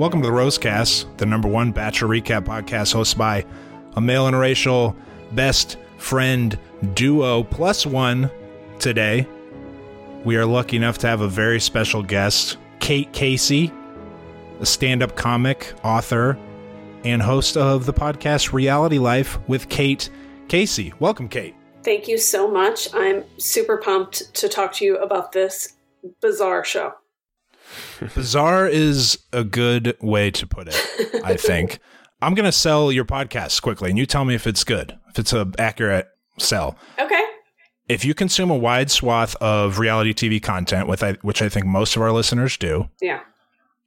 [0.00, 3.44] Welcome to the Rosecast, the number one Bachelor recap podcast hosted by
[3.96, 4.96] a male interracial
[5.32, 6.58] best friend
[6.94, 8.30] duo plus one
[8.78, 9.28] today.
[10.24, 13.70] We are lucky enough to have a very special guest, Kate Casey,
[14.58, 16.38] a stand up comic, author,
[17.04, 20.08] and host of the podcast Reality Life with Kate
[20.48, 20.94] Casey.
[20.98, 21.54] Welcome, Kate.
[21.82, 22.88] Thank you so much.
[22.94, 25.74] I'm super pumped to talk to you about this
[26.22, 26.94] bizarre show.
[28.14, 31.78] Bizarre is a good way to put it, I think.
[32.22, 35.18] I'm going to sell your podcast quickly, and you tell me if it's good, if
[35.18, 36.76] it's an accurate sell.
[36.98, 37.24] Okay.
[37.88, 41.66] If you consume a wide swath of reality TV content, with I, which I think
[41.66, 43.20] most of our listeners do, Yeah.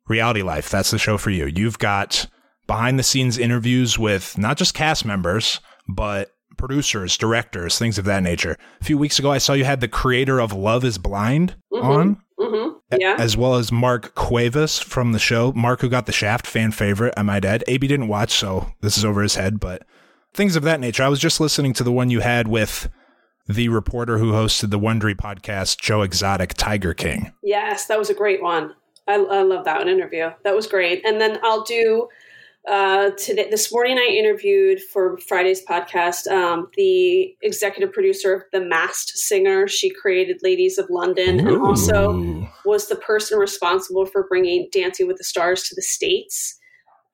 [0.08, 1.46] Reality Life, that's the show for you.
[1.46, 2.28] You've got
[2.68, 8.24] behind the scenes interviews with not just cast members, but producers, directors, things of that
[8.24, 8.58] nature.
[8.82, 11.86] A few weeks ago, I saw you had the creator of Love is Blind mm-hmm.
[11.86, 13.00] on, Mm-hmm.
[13.00, 13.16] Yeah.
[13.20, 15.52] as well as Mark Cuevas from the show.
[15.54, 17.64] Mark, who got the Shaft, fan favorite, I might add.
[17.68, 19.86] AB didn't watch, so this is over his head, but
[20.34, 21.04] things of that nature.
[21.04, 22.90] I was just listening to the one you had with
[23.48, 27.34] the reporter who hosted the Wondery podcast, Joe Exotic Tiger King.
[27.44, 28.74] Yes, that was a great one.
[29.08, 30.32] I, I love that one interview.
[30.44, 31.06] That was great.
[31.06, 32.08] And then I'll do
[32.70, 33.50] uh, today.
[33.50, 39.68] This morning, I interviewed for Friday's podcast um, the executive producer of The Masked Singer.
[39.68, 45.18] She created Ladies of London and also was the person responsible for bringing Dancing with
[45.18, 46.58] the Stars to the states.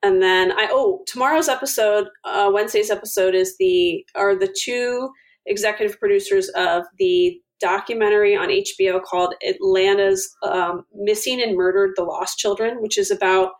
[0.02, 5.10] And then I oh tomorrow's episode, uh, Wednesday's episode is the are the two
[5.46, 12.38] executive producers of the documentary on HBO called Atlanta's um, Missing and Murdered: The Lost
[12.38, 13.50] Children, which is about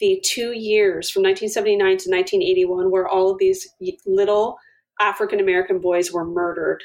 [0.00, 3.68] the two years from 1979 to 1981 where all of these
[4.06, 4.58] little
[5.00, 6.82] African American boys were murdered.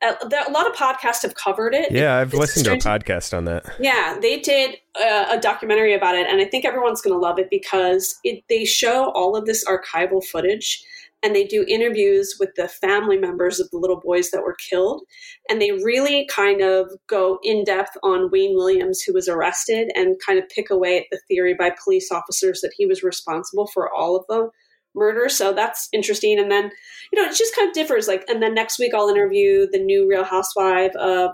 [0.00, 1.90] Uh, there, a lot of podcasts have covered it.
[1.90, 3.66] Yeah, I've It's listened to a podcast on that.
[3.80, 7.36] yeah, they did uh, a documentary about it, and I think everyone's going to love
[7.40, 10.84] it because it, they show all of this archival footage
[11.22, 15.02] and they do interviews with the family members of the little boys that were killed.
[15.48, 20.16] And they really kind of go in depth on Wayne Williams, who was arrested, and
[20.24, 23.92] kind of pick away at the theory by police officers that he was responsible for
[23.92, 24.50] all of the
[24.94, 25.36] murders.
[25.36, 26.38] So that's interesting.
[26.38, 26.70] And then,
[27.12, 28.06] you know, it just kind of differs.
[28.08, 31.32] Like, and then next week I'll interview the new Real Housewife of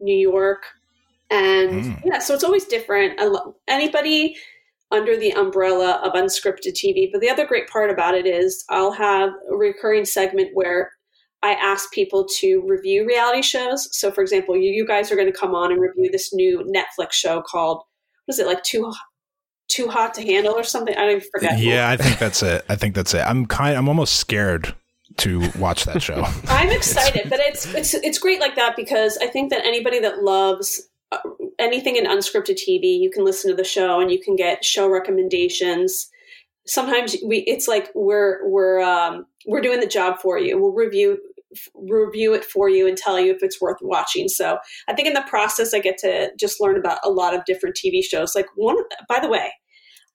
[0.00, 0.64] New York.
[1.30, 2.02] And Mm.
[2.04, 3.18] yeah, so it's always different.
[3.20, 4.36] I lo- anybody
[4.92, 7.08] under the umbrella of unscripted TV.
[7.10, 10.90] But the other great part about it is I'll have a recurring segment where
[11.42, 13.88] I ask people to review reality shows.
[13.98, 16.64] So, for example, you, you guys are going to come on and review this new
[16.72, 17.78] Netflix show called,
[18.26, 18.92] what is it, like Too,
[19.68, 20.94] Too Hot to Handle or something?
[20.94, 21.58] I don't even forget.
[21.58, 22.64] Yeah, I think that's it.
[22.68, 23.20] I think that's it.
[23.20, 23.76] I'm kind.
[23.76, 24.74] I'm almost scared
[25.18, 26.24] to watch that show.
[26.48, 30.22] I'm excited, but it's it's it's great like that because I think that anybody that
[30.22, 31.18] loves uh,
[31.58, 34.88] anything in unscripted TV, you can listen to the show and you can get show
[34.88, 36.08] recommendations.
[36.66, 40.60] Sometimes we it's like we're we're um, we're doing the job for you.
[40.60, 41.18] We'll review
[41.74, 44.28] review it for you and tell you if it's worth watching.
[44.28, 47.44] So I think in the process, I get to just learn about a lot of
[47.44, 48.34] different TV shows.
[48.34, 48.76] Like one,
[49.08, 49.52] by the way,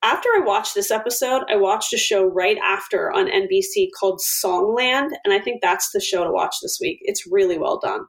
[0.04, 5.10] after I watched this episode, I watched a show right after on NBC called Songland,
[5.24, 7.00] and I think that's the show to watch this week.
[7.02, 8.02] It's really well done.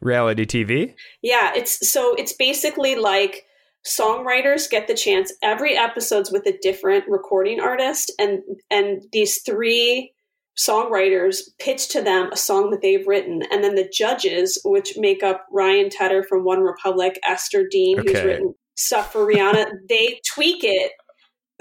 [0.00, 0.94] Reality TV?
[1.22, 3.44] Yeah, it's so it's basically like
[3.86, 10.12] songwriters get the chance every episode's with a different recording artist and and these three
[10.58, 15.22] songwriters pitch to them a song that they've written and then the judges which make
[15.22, 20.62] up Ryan Tedder from One Republic, Esther Dean who's written stuff for Rihanna, they tweak
[20.62, 20.92] it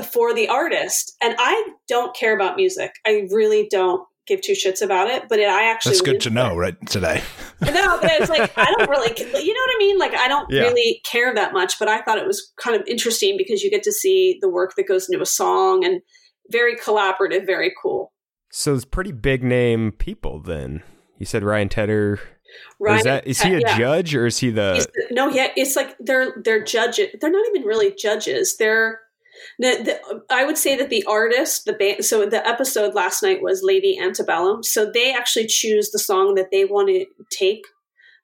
[0.04, 1.16] for the artist.
[1.22, 2.92] And I don't care about music.
[3.06, 6.30] I really don't give two shits about it, but it, I actually That's good to
[6.30, 7.22] know right today.
[7.62, 9.98] no, but it's like I don't really, you know what I mean?
[9.98, 10.64] Like I don't Yeah.
[10.64, 13.84] really care that much, but I thought it was kind of interesting because you get
[13.84, 16.02] to see the work that goes into a song and
[16.52, 18.12] very collaborative, very cool.
[18.52, 20.84] So it's pretty big name people then.
[21.18, 22.20] You said Ryan Tedder.
[22.80, 23.78] Ryan, is that is he a yeah.
[23.78, 27.10] judge or is he the He's- no, yeah, it's like they're they're judges.
[27.20, 28.56] They're not even really judges.
[28.58, 29.00] They're
[29.60, 32.06] the, the, I would say that the artist, the band.
[32.06, 34.64] So the episode last night was Lady Antebellum.
[34.64, 37.62] So they actually choose the song that they want to take,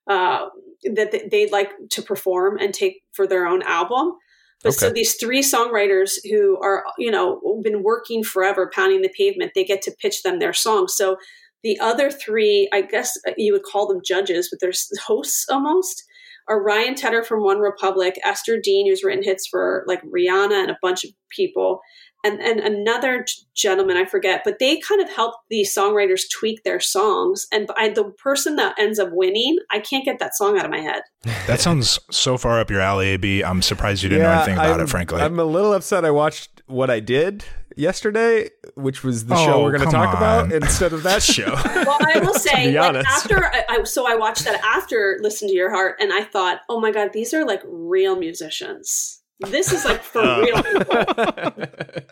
[0.07, 0.47] uh,
[0.83, 4.17] that they- they'd like to perform and take for their own album.
[4.63, 9.53] But so these three songwriters who are, you know, been working forever, pounding the pavement,
[9.55, 10.87] they get to pitch them their song.
[10.87, 11.17] So
[11.63, 14.71] the other three, I guess you would call them judges, but they're
[15.05, 16.03] hosts almost,
[16.51, 20.69] are Ryan Tedder from One Republic, Esther Dean, who's written hits for like Rihanna and
[20.69, 21.79] a bunch of people,
[22.25, 23.25] and and another
[23.55, 24.41] gentleman I forget.
[24.43, 27.47] But they kind of help these songwriters tweak their songs.
[27.53, 30.71] And I, the person that ends up winning, I can't get that song out of
[30.71, 31.03] my head.
[31.47, 33.43] That sounds so far up your alley, AB.
[33.43, 35.21] I'm surprised you didn't know anything about I'm, it, frankly.
[35.21, 36.05] I'm a little upset.
[36.05, 37.43] I watched what I did
[37.77, 41.21] yesterday, which was the show Oh, we're going to come talk about instead of that
[41.23, 41.51] show.
[41.53, 45.53] Well, I will say, like after I, I, so I watched that after Listen to
[45.53, 49.21] Your Heart, and I thought, oh my god, these are like real musicians.
[49.39, 50.41] This is like for Oh.
[50.41, 52.03] real people.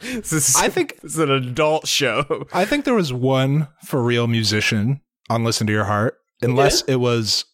[0.20, 2.46] this is, I think- it's an adult show.
[2.52, 5.00] I think there was one for real musician
[5.30, 7.44] on Listen to Your Heart, unless it was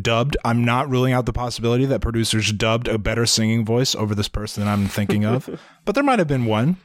[0.00, 0.36] dubbed.
[0.44, 4.28] I'm not ruling out the possibility that producers dubbed a better singing voice over this
[4.28, 5.48] person that I'm thinking of,
[5.84, 6.76] but there might have been one.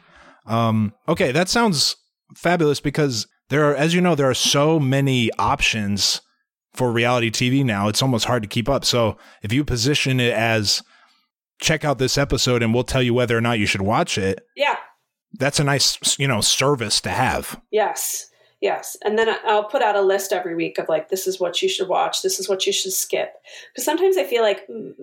[0.45, 1.95] Um, okay, that sounds
[2.35, 6.21] fabulous because there are, as you know, there are so many options
[6.73, 7.87] for reality TV now.
[7.87, 8.83] It's almost hard to keep up.
[8.85, 10.83] So if you position it as
[11.59, 14.45] check out this episode and we'll tell you whether or not you should watch it,
[14.55, 14.75] Yeah.
[15.39, 17.59] that's a nice, you know, service to have.
[17.71, 18.26] Yes.
[18.61, 18.97] Yes.
[19.03, 21.69] And then I'll put out a list every week of like, this is what you
[21.69, 22.21] should watch.
[22.21, 23.33] This is what you should skip.
[23.71, 24.93] Because sometimes I feel like, mm,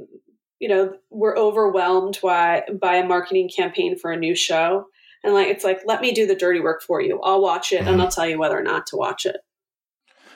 [0.58, 4.86] you know, we're overwhelmed by, by a marketing campaign for a new show.
[5.22, 7.20] And like, it's like, let me do the dirty work for you.
[7.22, 9.36] I'll watch it and I'll tell you whether or not to watch it.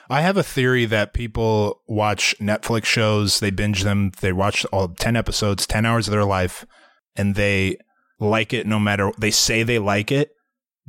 [0.09, 4.87] I have a theory that people watch Netflix shows, they binge them, they watch all
[4.87, 6.65] 10 episodes, 10 hours of their life,
[7.15, 7.77] and they
[8.19, 10.31] like it no matter, they say they like it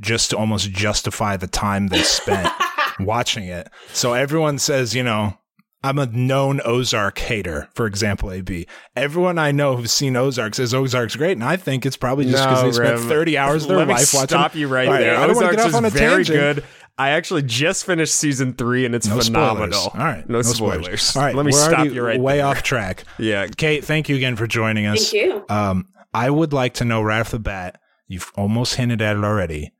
[0.00, 2.50] just to almost justify the time they spent
[3.00, 3.68] watching it.
[3.92, 5.36] So everyone says, you know,
[5.82, 8.66] I'm a known Ozark hater, for example, AB.
[8.96, 12.42] Everyone I know who's seen Ozark says Ozark's great, and I think it's probably just
[12.46, 13.08] because they spent Rev.
[13.08, 13.88] 30 hours of their life watching.
[13.88, 14.28] Let me life watching.
[14.28, 15.16] stop you right All there.
[15.16, 16.38] I don't Ozarks is on a very tangent.
[16.58, 16.64] good.
[16.98, 19.72] I actually just finished season three, and it's No phenomenal.
[19.72, 19.94] spoilers.
[19.94, 20.28] All right.
[20.28, 21.16] no, spoilers.
[21.16, 21.34] All right.
[21.34, 22.22] let me we're stop you right there.
[22.22, 22.46] way there.
[22.46, 23.04] off track.
[23.18, 25.10] Yeah, Kate, thank you again for joining us.
[25.10, 25.44] Thank you.
[25.48, 29.24] Um, I would like to know right off the bat, you've almost hinted at it
[29.24, 29.72] already.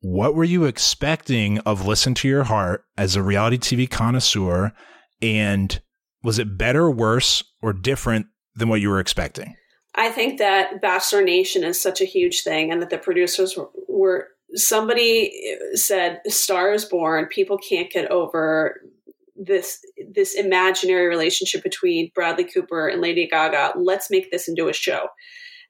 [0.00, 4.72] What were you expecting of Listen to Your Heart as a reality TV connoisseur?
[5.20, 5.80] And
[6.22, 9.56] was it better, worse, or different than what you were expecting?
[9.94, 13.58] I think that Bachelor Nation is such a huge thing, and that the producers
[13.88, 15.32] were, somebody
[15.74, 17.26] said Star is Born.
[17.26, 18.80] People can't get over
[19.34, 19.78] this
[20.12, 23.72] this imaginary relationship between Bradley Cooper and Lady Gaga.
[23.76, 25.08] Let's make this into a show.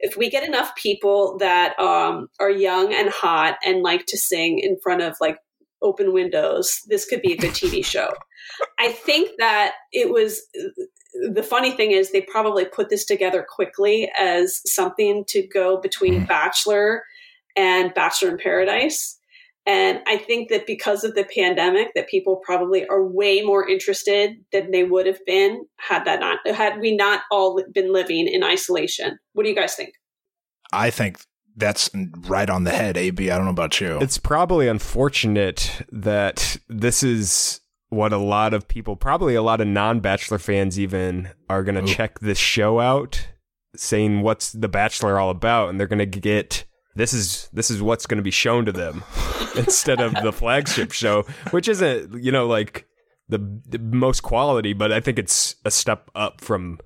[0.00, 4.58] If we get enough people that um, are young and hot and like to sing
[4.58, 5.38] in front of like
[5.82, 8.08] open windows, this could be a good TV show.
[8.78, 10.42] I think that it was
[11.32, 16.24] the funny thing is they probably put this together quickly as something to go between
[16.24, 17.04] Bachelor
[17.56, 19.17] and Bachelor in Paradise.
[19.68, 24.36] And I think that because of the pandemic, that people probably are way more interested
[24.50, 28.42] than they would have been had that not had we not all been living in
[28.42, 29.18] isolation.
[29.34, 29.92] What do you guys think?
[30.72, 31.20] I think
[31.54, 33.30] that's right on the head, AB.
[33.30, 33.98] I don't know about you.
[34.00, 37.60] It's probably unfortunate that this is
[37.90, 41.84] what a lot of people, probably a lot of non Bachelor fans, even are going
[41.84, 43.28] to check this show out,
[43.76, 46.64] saying what's The Bachelor all about, and they're going to get
[46.98, 49.04] this is this is what's going to be shown to them
[49.56, 52.86] instead of the flagship show, which isn't you know like
[53.28, 53.38] the,
[53.68, 56.78] the most quality, but I think it's a step up from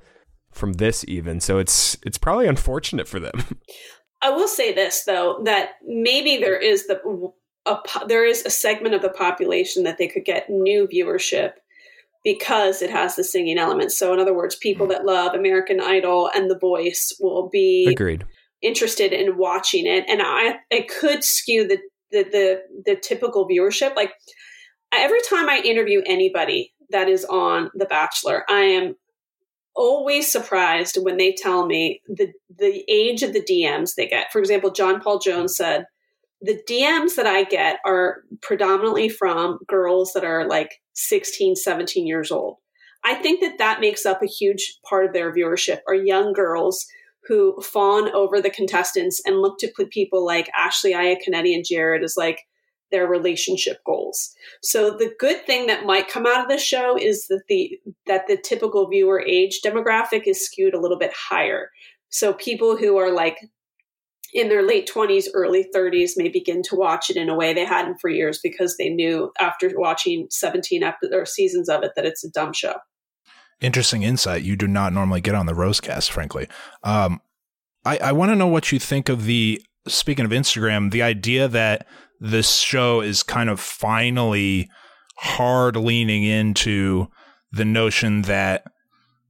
[0.52, 1.40] from this even.
[1.40, 3.59] So it's it's probably unfortunate for them.
[4.23, 7.00] I will say this though that maybe there is the
[7.64, 7.76] a,
[8.07, 11.52] there is a segment of the population that they could get new viewership
[12.23, 13.92] because it has the singing element.
[13.92, 14.92] So in other words, people mm-hmm.
[14.92, 18.25] that love American Idol and The Voice will be Agreed.
[18.62, 21.78] Interested in watching it, and I it could skew the
[22.11, 23.97] the the, the typical viewership.
[23.97, 24.12] Like
[24.92, 28.97] every time I interview anybody that is on The Bachelor, I am
[29.75, 34.33] always surprised when they tell me the the age of the DMs they get.
[34.33, 35.87] For example, John Paul Jones said
[36.40, 42.33] the DMs that I get are predominantly from girls that are like 16, 17 years
[42.33, 42.57] old.
[43.04, 46.87] I think that that makes up a huge part of their viewership are young girls
[47.26, 52.02] who fawn over the contestants and look to put people like Ashley Iaconetti and Jared
[52.02, 52.41] as like
[52.91, 54.35] their relationship goals.
[54.62, 58.26] So the good thing that might come out of this show is that the that
[58.29, 61.71] the typical viewer age demographic is skewed a little bit higher.
[62.11, 63.38] So people who are like
[64.35, 67.64] in their late 20s, early 30s may begin to watch it in a way they
[67.64, 72.07] hadn't for years because they knew after watching 17 ep- or seasons of it that
[72.07, 72.75] it's a dumb show.
[73.62, 76.49] Interesting insight you do not normally get on the Rosecast, frankly.
[76.83, 77.21] Um,
[77.85, 81.49] I, I want to know what you think of the, speaking of Instagram, the idea
[81.49, 81.87] that
[82.21, 84.69] this show is kind of finally
[85.16, 87.09] hard leaning into
[87.52, 88.64] the notion that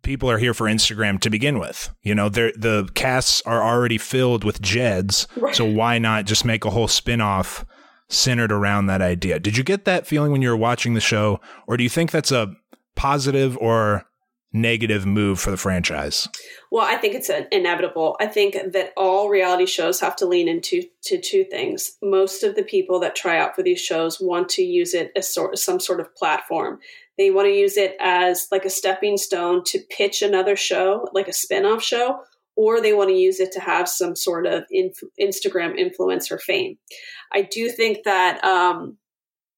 [0.02, 1.94] people are here for Instagram to begin with.
[2.02, 5.54] You know, the casts are already filled with Jeds, right.
[5.54, 7.64] so why not just make a whole spin-off
[8.08, 9.38] centered around that idea?
[9.38, 12.10] Did you get that feeling when you were watching the show or do you think
[12.10, 12.54] that's a
[12.94, 14.04] positive or
[14.52, 16.28] negative move for the franchise?
[16.70, 18.16] Well, I think it's inevitable.
[18.20, 21.96] I think that all reality shows have to lean into to two things.
[22.02, 25.32] Most of the people that try out for these shows want to use it as
[25.32, 26.78] sort some sort of platform.
[27.18, 31.28] They want to use it as like a stepping stone to pitch another show, like
[31.28, 32.20] a spin-off show,
[32.56, 36.76] or they want to use it to have some sort of inf- Instagram influencer fame.
[37.32, 38.98] I do think that um,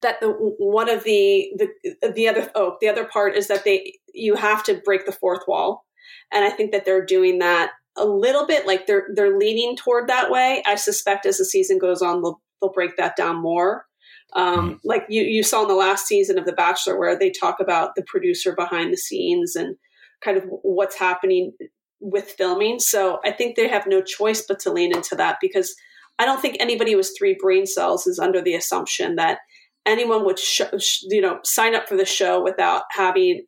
[0.05, 3.99] that the one of the the the other oh the other part is that they
[4.13, 5.85] you have to break the fourth wall,
[6.33, 8.67] and I think that they're doing that a little bit.
[8.67, 10.63] Like they're they're leaning toward that way.
[10.67, 13.87] I suspect as the season goes on, they'll they'll break that down more.
[14.35, 14.79] Um, mm.
[14.85, 17.95] Like you you saw in the last season of The Bachelor, where they talk about
[17.97, 19.77] the producer behind the scenes and
[20.23, 21.53] kind of what's happening
[22.01, 22.79] with filming.
[22.79, 25.75] So I think they have no choice but to lean into that because
[26.19, 29.39] I don't think anybody with three brain cells is under the assumption that
[29.87, 30.61] anyone would sh-
[31.03, 33.45] you know sign up for the show without having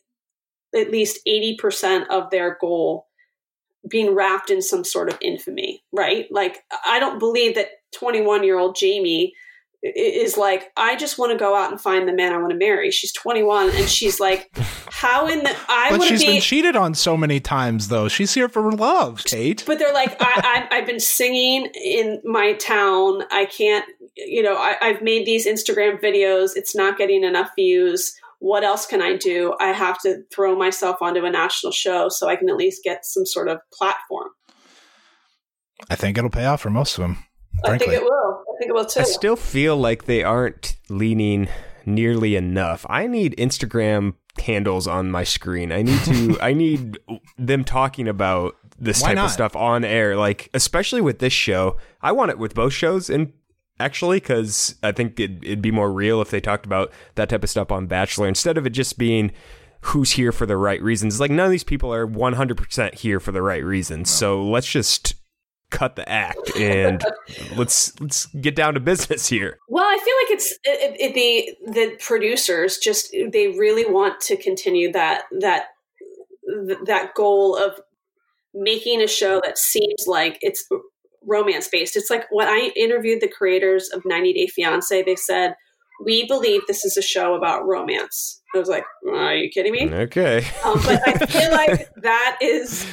[0.74, 3.06] at least 80% of their goal
[3.88, 6.26] being wrapped in some sort of infamy right?
[6.30, 9.32] Like i don't believe that 21 year old jamie
[9.82, 12.56] is like i just want to go out and find the man i want to
[12.56, 12.90] marry.
[12.90, 14.50] She's 21 and she's like
[14.90, 18.08] how in the i but she's be, been cheated on so many times though.
[18.08, 19.62] She's here for love kate.
[19.66, 23.22] But they're like I, I, i've been singing in my town.
[23.30, 23.84] I can't
[24.16, 26.50] you know, I, I've made these Instagram videos.
[26.56, 28.14] It's not getting enough views.
[28.38, 29.54] What else can I do?
[29.60, 33.04] I have to throw myself onto a national show so I can at least get
[33.04, 34.28] some sort of platform.
[35.90, 37.18] I think it'll pay off for most of them.
[37.64, 37.86] Frankly.
[37.86, 38.44] I think it will.
[38.54, 39.00] I think it will too.
[39.00, 41.48] I still feel like they aren't leaning
[41.86, 42.84] nearly enough.
[42.88, 45.72] I need Instagram handles on my screen.
[45.72, 46.98] I need to I need
[47.38, 49.24] them talking about this Why type not?
[49.26, 51.78] of stuff on air like especially with this show.
[52.02, 53.32] I want it with both shows and
[53.78, 57.42] actually, because I think it'd, it'd be more real if they talked about that type
[57.42, 59.32] of stuff on Bachelor instead of it just being
[59.82, 61.20] who's here for the right reasons.
[61.20, 64.10] Like none of these people are 100% here for the right reasons.
[64.10, 65.14] So let's just
[65.70, 67.02] cut the act and
[67.56, 69.58] let's let's get down to business here.
[69.68, 74.36] Well, I feel like it's it, it, the the producers just they really want to
[74.36, 75.66] continue that that
[76.86, 77.80] that goal of
[78.54, 80.66] making a show that seems like it's
[81.26, 81.96] romance based.
[81.96, 85.54] It's like when I interviewed the creators of 90 Day Fiance, they said,
[86.04, 88.42] We believe this is a show about romance.
[88.54, 89.92] I was like, Are you kidding me?
[89.92, 90.46] Okay.
[90.64, 92.86] um, but I feel like that is,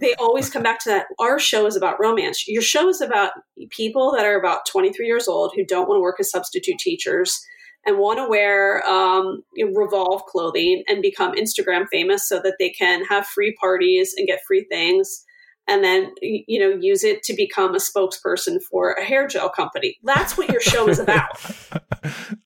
[0.00, 1.06] they always come back to that.
[1.18, 2.48] Our show is about romance.
[2.48, 3.32] Your show is about
[3.70, 7.40] people that are about 23 years old who don't want to work as substitute teachers
[7.86, 9.42] and want to wear um,
[9.74, 14.40] revolve clothing and become Instagram famous so that they can have free parties and get
[14.46, 15.24] free things
[15.68, 19.98] and then you know use it to become a spokesperson for a hair gel company.
[20.02, 21.28] That's what your show is about.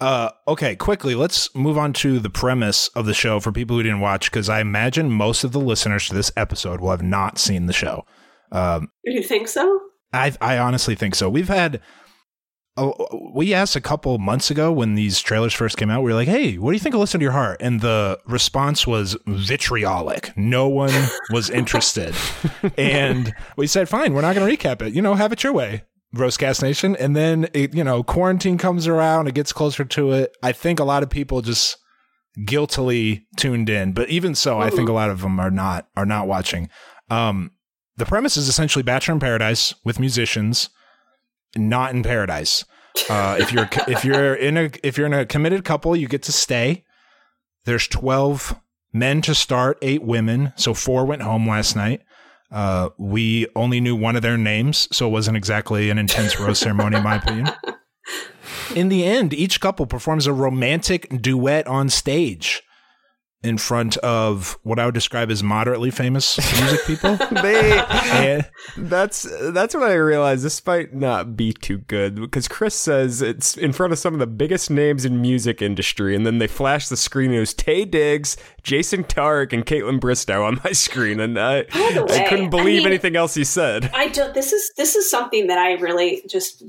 [0.00, 3.82] Uh, okay, quickly, let's move on to the premise of the show for people who
[3.82, 7.36] didn't watch, because I imagine most of the listeners to this episode will have not
[7.38, 8.04] seen the show.
[8.52, 9.80] Um, you think so?
[10.12, 11.28] I I honestly think so.
[11.28, 11.80] We've had
[12.78, 16.02] Oh, we asked a couple months ago when these trailers first came out.
[16.02, 18.20] We were like, "Hey, what do you think of Listen to Your Heart?" And the
[18.24, 20.32] response was vitriolic.
[20.36, 20.92] No one
[21.30, 22.14] was interested,
[22.76, 24.94] and we said, "Fine, we're not going to recap it.
[24.94, 25.82] You know, have it your way."
[26.14, 30.34] Rosecast Nation, and then it, you know, quarantine comes around, it gets closer to it.
[30.42, 31.76] I think a lot of people just
[32.46, 36.06] guiltily tuned in, but even so, I think a lot of them are not are
[36.06, 36.70] not watching.
[37.10, 37.50] Um,
[37.96, 40.70] the premise is essentially Bachelor in Paradise with musicians
[41.56, 42.64] not in paradise.
[43.08, 46.22] Uh, if you're if you're in a if you're in a committed couple, you get
[46.24, 46.84] to stay.
[47.64, 48.56] There's twelve
[48.92, 50.52] men to start, eight women.
[50.56, 52.02] So four went home last night.
[52.50, 56.58] Uh, we only knew one of their names, so it wasn't exactly an intense rose
[56.60, 57.50] ceremony, in my opinion.
[58.74, 62.62] In the end, each couple performs a romantic duet on stage
[63.44, 67.16] in front of what I would describe as moderately famous music people.
[67.42, 72.74] they And- that's that's when I realized this might not be too good because Chris
[72.74, 76.38] says it's in front of some of the biggest names in music industry, and then
[76.38, 77.26] they flash the screen.
[77.30, 81.62] and It was Taye Diggs, Jason Tartick, and Kaitlyn Bristowe on my screen, and I
[81.62, 83.90] By the I couldn't I believe mean- anything else he said.
[83.94, 84.34] I don't.
[84.34, 86.64] This is this is something that I really just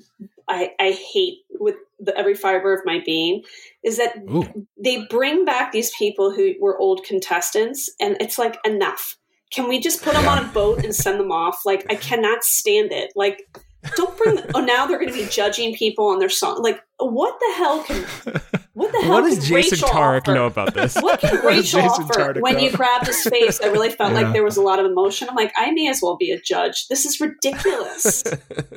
[0.48, 3.44] I I hate with the, every fiber of my being
[3.84, 4.68] is that Ooh.
[4.82, 9.16] they bring back these people who were old contestants, and it's like enough.
[9.52, 11.62] Can we just put them on a boat and send them off?
[11.66, 13.12] Like I cannot stand it.
[13.16, 13.42] Like
[13.96, 14.40] don't bring.
[14.54, 16.62] oh, now they're going to be judging people on their song.
[16.62, 18.06] Like what the hell can?
[18.74, 19.10] What the hell?
[19.16, 20.34] What does Jason Rachel Tartick offer?
[20.36, 20.96] know about this?
[20.96, 22.40] What can Rachel Jason offer?
[22.40, 24.22] When you grabbed his face, I really felt Yeah.
[24.22, 25.28] like there was a lot of emotion.
[25.30, 26.88] I'm like, I may as well be a judge.
[26.88, 28.24] This is ridiculous.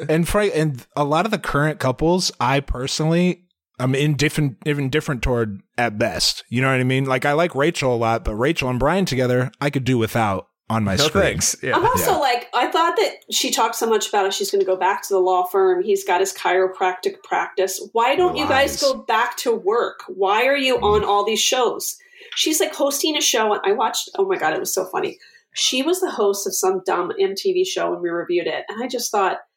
[0.09, 3.45] and Fra- and a lot of the current couples, I personally
[3.79, 6.45] I'm indifferent even different toward at best.
[6.49, 7.05] You know what I mean?
[7.05, 10.49] Like I like Rachel a lot, but Rachel and Bryan together, I could do without
[10.71, 11.25] on my No screen.
[11.25, 11.57] thanks.
[11.63, 11.77] Yeah.
[11.77, 12.17] I'm also Yeah.
[12.19, 15.03] like, I thought that she talked so much about how she's going to go back
[15.03, 15.83] to the law firm.
[15.83, 17.81] He's got his chiropractic practice.
[17.93, 20.01] Why don't you guys go back to work?
[20.09, 21.07] Why are you on mm.
[21.07, 21.97] all these shows?
[22.37, 24.09] She's like hosting a show, and I watched.
[24.17, 25.19] Oh my god, it was so funny.
[25.55, 28.87] She was the host of some dumb MTV show, and we reviewed it, and I
[28.87, 29.52] just thought, wh-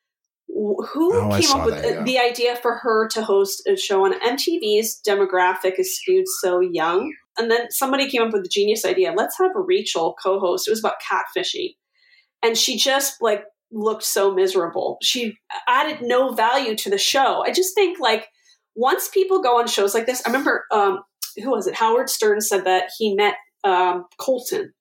[0.55, 2.03] who Oh, came up with that, yeah.
[2.03, 7.13] the idea for her to host a show on MTV's demographic is skewed so young?
[7.37, 10.67] And then somebody came up with the genius idea: let's have Rachel co-host.
[10.67, 11.73] It was about catfishing
[12.45, 14.97] and she just like looked so miserable.
[15.01, 17.43] She added no value to the show.
[17.45, 18.27] I just think like
[18.75, 20.99] once people go on shows like this, I remember um,
[21.43, 21.75] who was it?
[21.75, 24.73] Howard Stern said that he met um, Colton,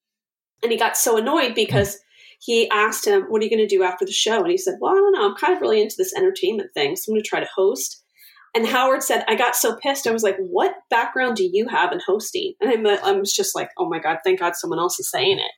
[0.62, 1.98] and he got so annoyed because
[2.44, 4.74] he asked him, "What are you going to do after the show?" And he said,
[4.80, 5.26] "Well, I don't know.
[5.26, 8.02] I'm kind of really into this entertainment thing, so I'm going to try to host."
[8.54, 10.06] And Howard said, "I got so pissed.
[10.06, 13.70] I was like, what background do you have in hosting?" And I'm, I just like,
[13.78, 15.52] "Oh my god, thank God someone else is saying it."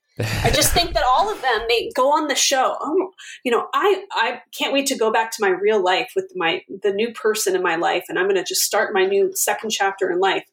[0.44, 2.76] I just think that all of them they go on the show.
[2.80, 3.10] Oh,
[3.44, 6.62] you know, I I can't wait to go back to my real life with my
[6.82, 9.70] the new person in my life, and I'm going to just start my new second
[9.70, 10.44] chapter in life.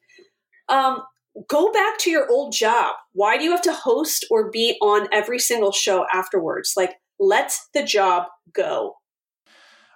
[0.68, 1.02] Um,
[1.48, 2.94] go back to your old job.
[3.12, 6.74] Why do you have to host or be on every single show afterwards?
[6.76, 8.94] Like, let the job go.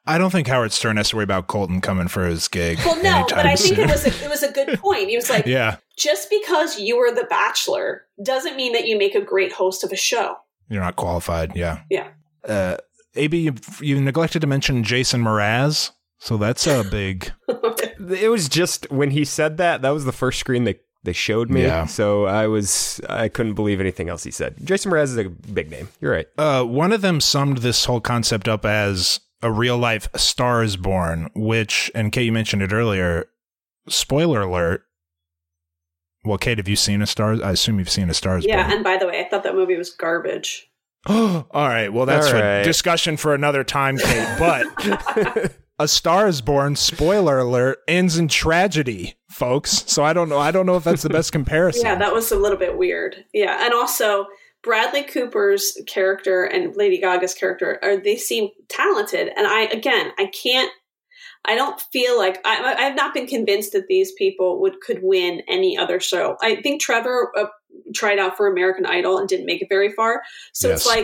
[0.06, 2.78] I don't think Howard Stern has to worry about Colton coming for his gig.
[2.78, 5.10] Well, no, but anytime I think it was a, it was a good point.
[5.10, 9.14] He was like, yeah, just because you were the Bachelor doesn't mean that you make
[9.14, 10.36] a great host of a show.
[10.70, 11.54] you're not qualified.
[11.54, 12.08] Yeah, Yeah.
[12.42, 12.78] Uh,
[13.16, 17.30] AB, you, you neglected to mention Jason Mraz, so that's a big.
[18.00, 19.82] It was just when he said that.
[19.82, 21.62] That was the first screen they they showed me.
[21.62, 21.86] Yeah.
[21.86, 24.56] So I was I couldn't believe anything else he said.
[24.62, 25.88] Jason Mraz is a big name.
[26.02, 26.26] You're right.
[26.36, 30.76] Uh, one of them summed this whole concept up as a real life Star is
[30.76, 33.24] Born, which, and Kate, you mentioned it earlier.
[33.88, 34.82] Spoiler alert.
[36.24, 37.42] Well, Kate, have you seen a Star?
[37.42, 38.74] I assume you've seen a Star is Yeah, Born.
[38.76, 40.68] and by the way, I thought that movie was garbage.
[41.06, 41.88] All right.
[41.90, 42.62] Well, that's All a right.
[42.64, 44.36] discussion for another time, Kate.
[44.38, 49.84] But A Star is Born, spoiler alert, ends in tragedy, folks.
[49.86, 50.38] So I don't know.
[50.38, 51.86] I don't know if that's the best comparison.
[51.86, 53.24] Yeah, that was a little bit weird.
[53.32, 54.26] Yeah, and also
[54.64, 60.26] Bradley Cooper's character and Lady Gaga's character are they seem talented, and I again I
[60.26, 60.70] can't.
[61.44, 64.98] I don't feel like I, I have not been convinced that these people would could
[65.02, 66.36] win any other show.
[66.42, 67.46] I think Trevor uh,
[67.94, 70.22] tried out for American Idol and didn't make it very far.
[70.52, 70.94] So it's Yes.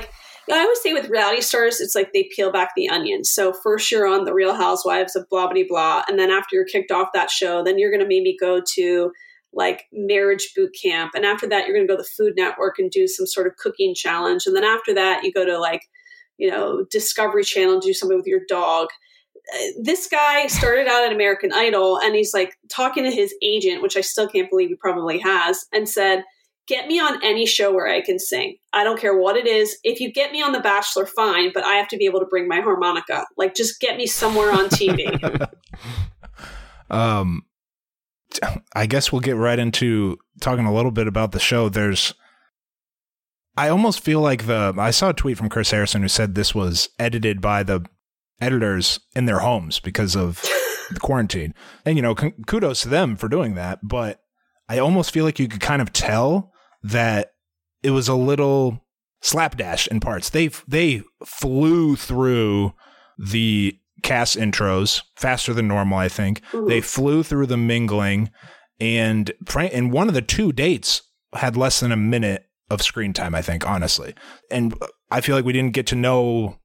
[0.48, 3.24] Like I always say with reality stars, it's like they peel back the onion.
[3.24, 6.64] So first you're on the Real Housewives of blah blah blah, and then after you're
[6.64, 9.12] kicked off that show, then you're to maybe go to
[9.52, 12.90] like marriage boot camp, and after that you're to go to the Food Network and
[12.90, 15.83] do some sort of cooking challenge, and then after that you go to like
[16.38, 18.88] you know Discovery Channel and do something with your dog.
[19.54, 23.83] Uh, This guy started out at American Idol, and he's like talking to his agent,
[23.83, 26.24] which I still can't believe he probably has, and said
[26.66, 28.57] get me on any show where I can sing.
[28.72, 29.77] I don't care what it is.
[29.85, 32.27] If you get me on The Bachelor, fine, but I have to be able to
[32.27, 33.27] bring my harmonica.
[33.37, 35.48] Like, just get me somewhere on TV.
[36.90, 37.42] Um,
[38.74, 41.68] I guess we'll get right into talking a little bit about the show.
[41.68, 42.14] There's,
[43.57, 46.55] I almost feel like the I saw a tweet from Chris Harrison who said this
[46.55, 47.85] was edited by the
[48.40, 50.42] editors in their homes because of
[50.90, 53.81] the quarantine, and you know, kudos to them for doing that.
[53.83, 54.20] But
[54.68, 56.53] I almost feel like you could kind of tell
[56.85, 57.33] that
[57.83, 58.85] it was a little
[59.23, 60.31] slapdash in parts.
[60.31, 62.75] They they flew through
[63.18, 65.99] the cast intros faster than normal.
[65.99, 66.68] I think Mhm.
[66.68, 68.31] they flew through the mingling,
[68.79, 71.03] and and one of the two dates
[71.35, 74.14] had less than a minute of screen time, I think, honestly.
[74.51, 74.75] And
[75.11, 76.59] I feel like we didn't get to know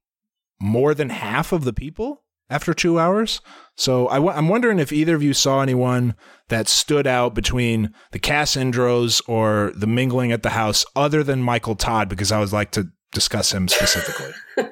[0.60, 3.40] more than half of the people after two hours.
[3.76, 6.14] So i w- I'm wondering if either of you saw anyone
[6.48, 11.42] that stood out between the cast intros or the mingling at the house other than
[11.42, 14.32] Michael Todd, because I would like to discuss him specifically.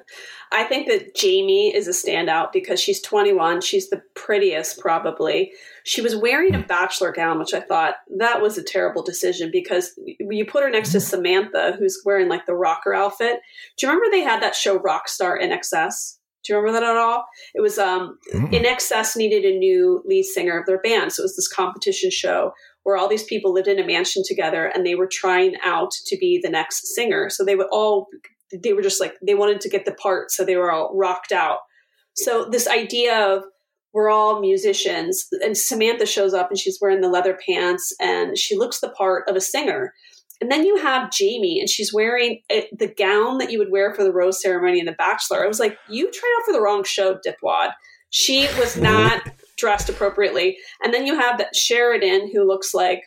[0.50, 3.60] I think that Jamie is a standout because she's 21.
[3.60, 5.52] She's the prettiest, probably.
[5.84, 6.66] She was wearing a hmm.
[6.66, 10.92] bachelor gown, which I thought that was a terrible decision because you put her next
[10.92, 11.04] to hmm.
[11.04, 13.40] Samantha, who's wearing like the rocker outfit.
[13.76, 16.17] Do you remember they had that show Rockstar INXS?
[16.44, 17.26] Do you remember that at all?
[17.54, 18.50] It was um, mm.
[18.52, 22.52] INXS needed a new lead singer of their band, so it was this competition show
[22.84, 26.16] where all these people lived in a mansion together and they were trying out to
[26.16, 27.28] be the next singer.
[27.28, 28.08] So they would all
[28.62, 31.32] they were just like they wanted to get the part, so they were all rocked
[31.32, 31.58] out.
[32.14, 33.44] So this idea of
[33.92, 38.56] we're all musicians, and Samantha shows up and she's wearing the leather pants and she
[38.56, 39.92] looks the part of a singer.
[40.40, 43.92] And then you have Jamie, and she's wearing a, the gown that you would wear
[43.92, 45.44] for the rose ceremony in The Bachelor.
[45.44, 47.72] I was like, you tried out for the wrong show, dipwad.
[48.10, 48.82] She was mm-hmm.
[48.82, 49.22] not
[49.56, 50.56] dressed appropriately.
[50.82, 53.02] And then you have that Sheridan, who looks like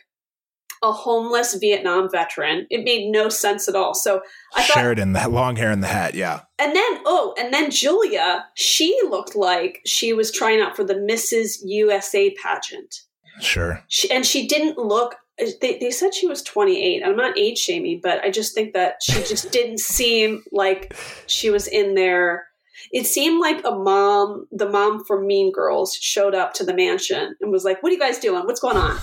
[0.82, 2.66] a homeless Vietnam veteran.
[2.68, 3.94] It made no sense at all.
[3.94, 4.20] So
[4.54, 6.40] I thought, Sheridan, that long hair and the hat, yeah.
[6.58, 10.94] And then oh, and then Julia, she looked like she was trying out for the
[10.94, 11.58] Mrs.
[11.64, 13.02] USA pageant.
[13.40, 13.82] Sure.
[13.88, 15.16] She, and she didn't look.
[15.38, 17.02] They, they said she was 28.
[17.04, 20.94] I'm not age shaming, but I just think that she just didn't seem like
[21.26, 22.46] she was in there.
[22.92, 27.36] It seemed like a mom, the mom from Mean Girls, showed up to the mansion
[27.40, 28.44] and was like, "What are you guys doing?
[28.44, 28.98] What's going on?"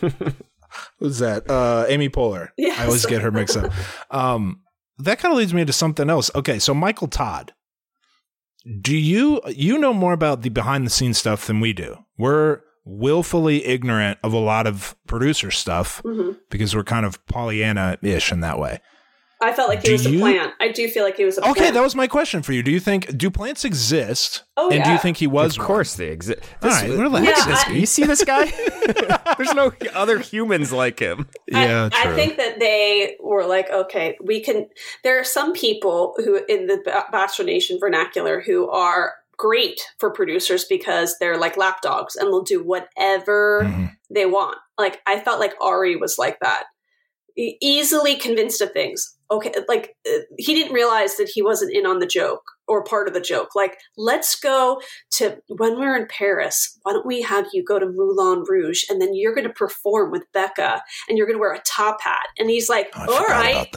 [0.98, 1.50] Who's that?
[1.50, 2.50] Uh, Amy Poehler.
[2.56, 2.78] Yes.
[2.78, 3.72] I always get her mixed up.
[4.10, 4.62] Um,
[4.98, 6.30] that kind of leads me to something else.
[6.34, 7.52] Okay, so Michael Todd.
[8.80, 11.98] Do you you know more about the behind the scenes stuff than we do?
[12.18, 16.38] We're willfully ignorant of a lot of producer stuff mm-hmm.
[16.48, 18.80] because we're kind of Pollyanna ish in that way.
[19.38, 20.54] I felt like he do was you, a plant.
[20.60, 21.58] I do feel like he was a plant.
[21.58, 22.62] okay, that was my question for you.
[22.62, 24.44] Do you think do plants exist?
[24.56, 24.84] Oh, and yeah.
[24.84, 25.58] do you think he was?
[25.58, 26.40] Of course they exist.
[26.62, 27.46] All right, relax.
[27.46, 28.46] Yeah, I, you see this guy?
[29.36, 31.28] There's no other humans like him.
[31.48, 34.68] Yeah, I, I, think that they were like, okay, we can.
[35.04, 36.80] There are some people who in the
[37.12, 42.62] Bachelor Nation vernacular who are great for producers because they're like lapdogs and they'll do
[42.62, 43.86] whatever mm-hmm.
[44.10, 44.58] they want.
[44.78, 46.64] Like I felt like Arie was like that
[47.36, 49.14] easily convinced of things.
[49.28, 53.08] Okay, like uh, he didn't realize that he wasn't in on the joke or part
[53.08, 53.56] of the joke.
[53.56, 54.80] Like, let's go
[55.14, 56.78] to when we're in Paris.
[56.82, 60.12] Why don't we have you go to Moulin Rouge and then you're going to perform
[60.12, 62.26] with Becca and you're going to wear a top hat?
[62.38, 63.68] And he's like, oh, all right.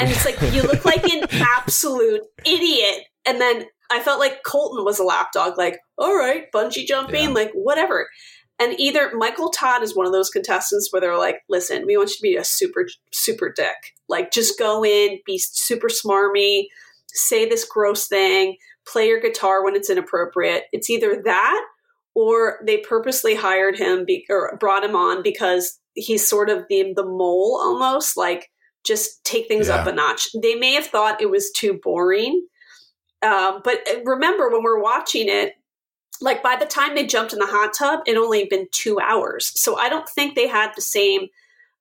[0.00, 3.04] And it's like you look like an absolute idiot.
[3.26, 5.58] And then I felt like Colton was a lapdog.
[5.58, 7.34] Like, all right, bungee jumping, yeah.
[7.34, 8.08] like whatever.
[8.58, 12.10] And either Michael Todd is one of those contestants where they're like, listen, we want
[12.10, 13.76] you to be a super, super dick.
[14.08, 16.68] Like, just go in, be super smarmy,
[17.08, 18.56] say this gross thing,
[18.88, 20.64] play your guitar when it's inappropriate.
[20.72, 21.66] It's either that
[22.14, 26.94] or they purposely hired him be, or brought him on because he's sort of the,
[26.96, 28.50] the mole almost, like,
[28.86, 29.74] just take things yeah.
[29.74, 30.28] up a notch.
[30.40, 32.46] They may have thought it was too boring.
[33.22, 35.54] Um, but uh, remember, when we're watching it,
[36.20, 39.52] like by the time they jumped in the hot tub, it only been two hours.
[39.60, 41.28] So I don't think they had the same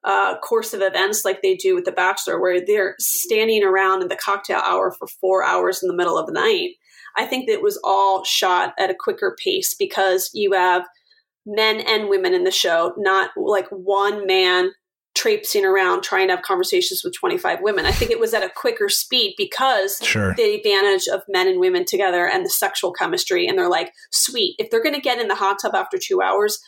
[0.03, 4.07] uh, course of events like they do with The Bachelor, where they're standing around in
[4.07, 6.71] the cocktail hour for four hours in the middle of the night.
[7.17, 10.85] I think that it was all shot at a quicker pace because you have
[11.45, 14.71] men and women in the show, not like one man
[15.15, 17.85] traipsing around trying to have conversations with 25 women.
[17.85, 20.35] I think it was at a quicker speed because sure.
[20.35, 23.47] the advantage of men and women together and the sexual chemistry.
[23.47, 26.21] And they're like, sweet, if they're going to get in the hot tub after two
[26.21, 26.59] hours,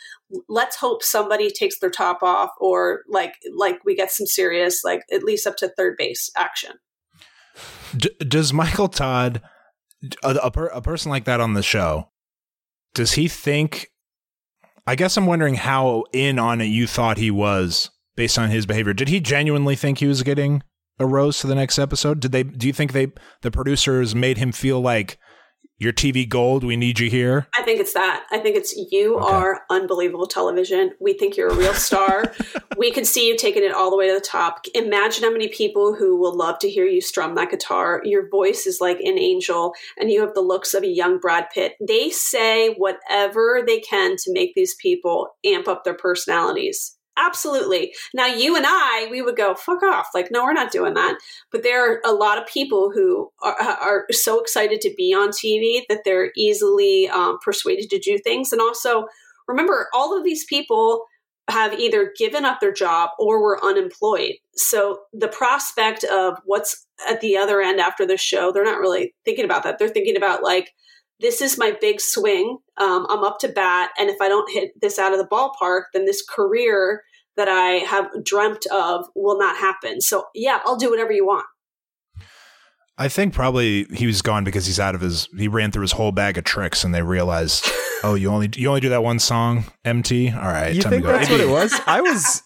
[0.48, 5.02] let's hope somebody takes their top off or like, like we get some serious, like
[5.12, 6.72] at least up to third base action.
[7.96, 9.42] D- does Michael Todd,
[10.24, 12.10] a, a, per- a person like that on the show,
[12.94, 13.92] does he think
[14.90, 18.66] I guess I'm wondering how in on it you thought he was based on his
[18.66, 18.94] behavior.
[18.94, 20.64] Did he genuinely think he was getting
[21.00, 22.20] a rose to the next episode?
[22.20, 22.44] Did they?
[22.44, 25.18] Do you think they the producers made him feel like
[25.78, 26.64] your TV gold?
[26.64, 27.48] We need you here.
[27.56, 28.26] I think it's that.
[28.32, 29.32] I think it's you okay.
[29.32, 30.92] are unbelievable television.
[31.00, 32.34] We think you're a real star.
[32.78, 34.66] we could see you taking it all the way to the top.
[34.74, 38.02] Imagine how many people who will love to hear you strum that guitar.
[38.04, 41.52] Your voice is like an angel, and you have the looks of a young Brad
[41.54, 41.74] Pitt.
[41.88, 47.94] They say whatever they can to make these people amp up their personalities Absolutely.
[48.14, 50.10] Now, you and I, we would go, fuck off.
[50.14, 51.18] Like, no, we're not doing that.
[51.52, 55.30] But there are a lot of people who are, are so excited to be on
[55.30, 58.52] TV that they're easily um, persuaded to do things.
[58.52, 59.08] And also,
[59.48, 61.06] remember, all of these people
[61.50, 64.34] have either given up their job or were unemployed.
[64.56, 69.16] So the prospect of what's at the other end after the show, they're not really
[69.26, 69.80] thinking about that.
[69.80, 70.74] They're thinking about like,
[71.20, 72.58] this is my big swing.
[72.78, 73.92] Um, I'm up to bat.
[74.00, 77.04] And if I don't hit this out of the ballpark, then this career
[77.36, 80.02] that I have dreamt of will not happen.
[80.02, 81.46] So, yeah, I'll do whatever you want.
[83.00, 85.30] I think probably he was gone because he's out of his.
[85.38, 87.70] He ran through his whole bag of tricks, and they realized,
[88.04, 90.32] oh, you only you only do that one song, MT.
[90.32, 91.16] All right, You time think to go.
[91.18, 91.80] that's what it was?
[91.88, 92.42] I was,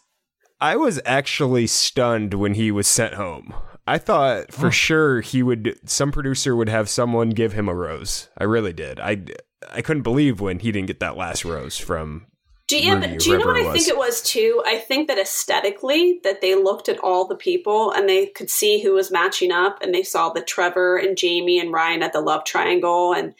[0.59, 3.53] I was actually stunned when he was sent home.
[3.87, 5.79] I thought for sure he would.
[5.85, 8.29] Some producer would have someone give him a rose.
[8.37, 8.99] I really did.
[8.99, 9.23] I,
[9.71, 12.27] I couldn't believe when he didn't get that last rose from
[12.67, 14.61] Do you, Rudi, do you know what I think it was too?
[14.65, 18.81] I think that aesthetically, that they looked at all the people and they could see
[18.81, 22.21] who was matching up, and they saw the Trevor and Jamie and Ryan at the
[22.21, 23.33] love triangle, and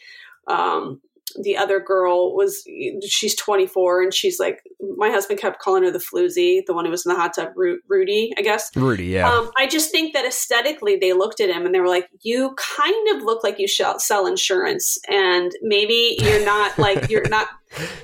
[0.48, 1.00] um,
[1.42, 2.62] the other girl was
[3.06, 4.62] she's 24 and she's like
[4.96, 7.48] my husband kept calling her the floozy, the one who was in the hot tub,
[7.56, 8.70] Ru- Rudi, I guess.
[8.76, 9.04] Rudi.
[9.06, 12.08] Yeah, Um, I just think that aesthetically, they looked at him and they were like,
[12.22, 17.48] "You kind of look like you sell insurance, and maybe you're not like you're not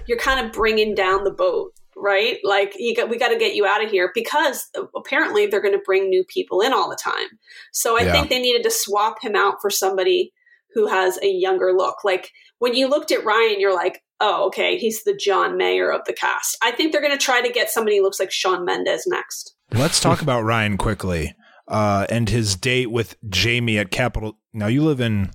[0.07, 3.57] you're kind of bringing down the boat." Right, like you got, we got to get
[3.57, 6.95] you out of here because apparently they're going to bring new people in all the
[7.03, 7.27] time.
[7.73, 8.13] So I Yeah.
[8.13, 10.33] think they needed to swap him out for somebody
[10.75, 12.05] who has a younger look.
[12.05, 16.03] Like when you looked at Ryan, you're like, oh, okay, he's the John Mayer of
[16.07, 16.57] the cast.
[16.63, 19.55] I think they're going to try to get somebody who looks like Shawn Mendes next.
[19.73, 21.35] Let's talk about Ryan quickly
[21.69, 24.39] uh, and his date with Jamie at Capitol.
[24.53, 25.31] Now you live in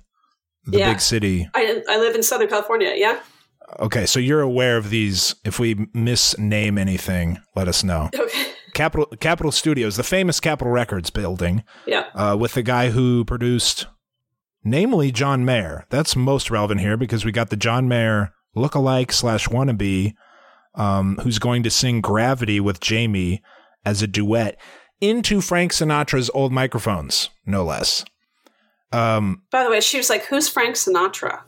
[0.66, 0.92] the Yeah.
[0.92, 1.48] big city.
[1.54, 2.92] I, I live in Southern California.
[2.96, 3.20] Yeah.
[3.80, 5.34] Okay, so you're aware of these.
[5.44, 8.10] If we misname anything, let us know.
[8.18, 8.46] Okay.
[8.74, 12.06] Capitol Capitol Studios, the famous Capitol Records building, Yeah.
[12.12, 13.86] uh, with the guy who produced,
[14.64, 15.86] namely John Mayer.
[15.90, 20.14] That's most relevant here because we got the John Mayer lookalike slash wannabe,
[20.74, 23.42] um, who's going to sing "Gravity" with Jamie
[23.84, 24.58] as a duet
[25.00, 28.04] into Frank Sinatra's old microphones, no less.
[28.92, 31.42] Um, By the way, she was like, "Who's Frank Sinatra?"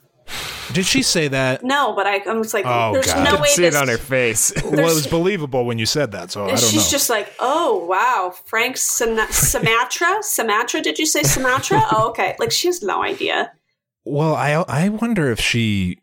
[0.73, 1.63] Did she say that?
[1.65, 3.25] No, but I, I was like, Oh, "There's God.
[3.25, 4.53] no I way." see it on her face.
[4.65, 6.91] Well, it was believable when you said that, so I don't she's know.
[6.91, 10.83] just like, "Oh wow, Frank Sin- Sinatra, Sinatra.
[10.83, 11.81] Did you say Sinatra?
[11.93, 12.35] oh, okay.
[12.39, 13.53] Like she has no idea.
[14.05, 15.99] well, I I wonder if she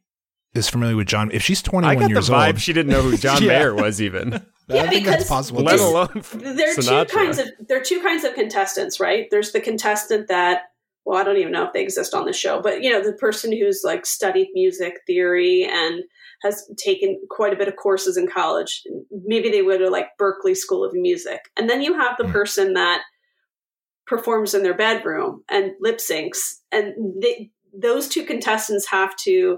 [0.53, 1.29] is familiar with John.
[1.31, 3.47] If she's I 21 got the years vibe old, she didn't know who John Yeah.
[3.49, 4.45] Mayer was even.
[4.69, 5.61] Yeah, I think because that's possible.
[5.63, 7.09] Let alone there are Sinatra.
[7.09, 9.27] two kinds of there are two kinds of contestants, right?
[9.29, 10.69] There's the contestant that
[11.05, 13.13] well, I don't even know if they exist on the show, but you know, the
[13.13, 16.03] person who's like studied music theory and
[16.43, 18.83] has taken quite a bit of courses in college.
[19.25, 21.39] Maybe they would have like Berklee School of Music.
[21.57, 22.31] And then you have the Mm.
[22.31, 23.01] person that
[24.05, 26.37] performs in their bedroom and lip syncs
[26.71, 29.57] and they, those two contestants have to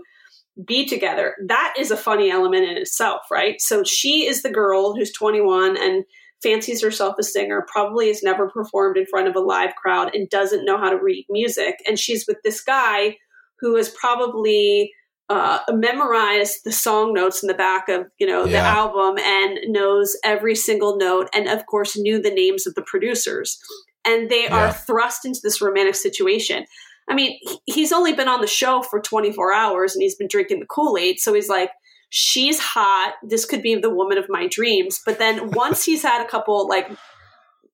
[0.66, 1.36] be together.
[1.48, 3.60] That is a funny element in itself, right?
[3.60, 6.06] So she is the girl who's 21 and
[6.46, 10.30] fancies herself a singer, probably has never performed in front of a live crowd and
[10.30, 11.76] doesn't know how to read music.
[11.88, 13.18] And she's with this guy
[13.60, 14.92] who has probably
[15.28, 20.16] uh, memorized the song notes in the back of you know the album and knows
[20.24, 23.58] every single note, and of course knew the names of the producers.
[24.06, 24.68] And they Yeah.
[24.68, 26.66] are thrust into this romantic situation.
[27.10, 30.60] I mean, he's only been on the show for 24 hours and he's been drinking
[30.60, 31.20] the Kool Aid.
[31.20, 31.72] So he's like,
[32.17, 33.15] she's hot.
[33.21, 35.01] This could be the woman of my dreams.
[35.06, 36.89] But then once he's had a couple, like,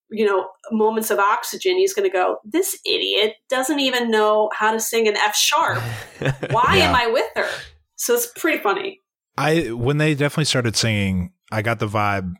[0.10, 4.72] you know, moments of oxygen, he's going to go, this idiot doesn't even know how
[4.72, 5.78] to sing an F sharp.
[6.50, 6.90] Why Yeah.
[6.90, 7.48] am I with her?
[7.98, 9.00] So it's pretty funny.
[9.38, 12.34] I when they definitely started singing, I got the vibe.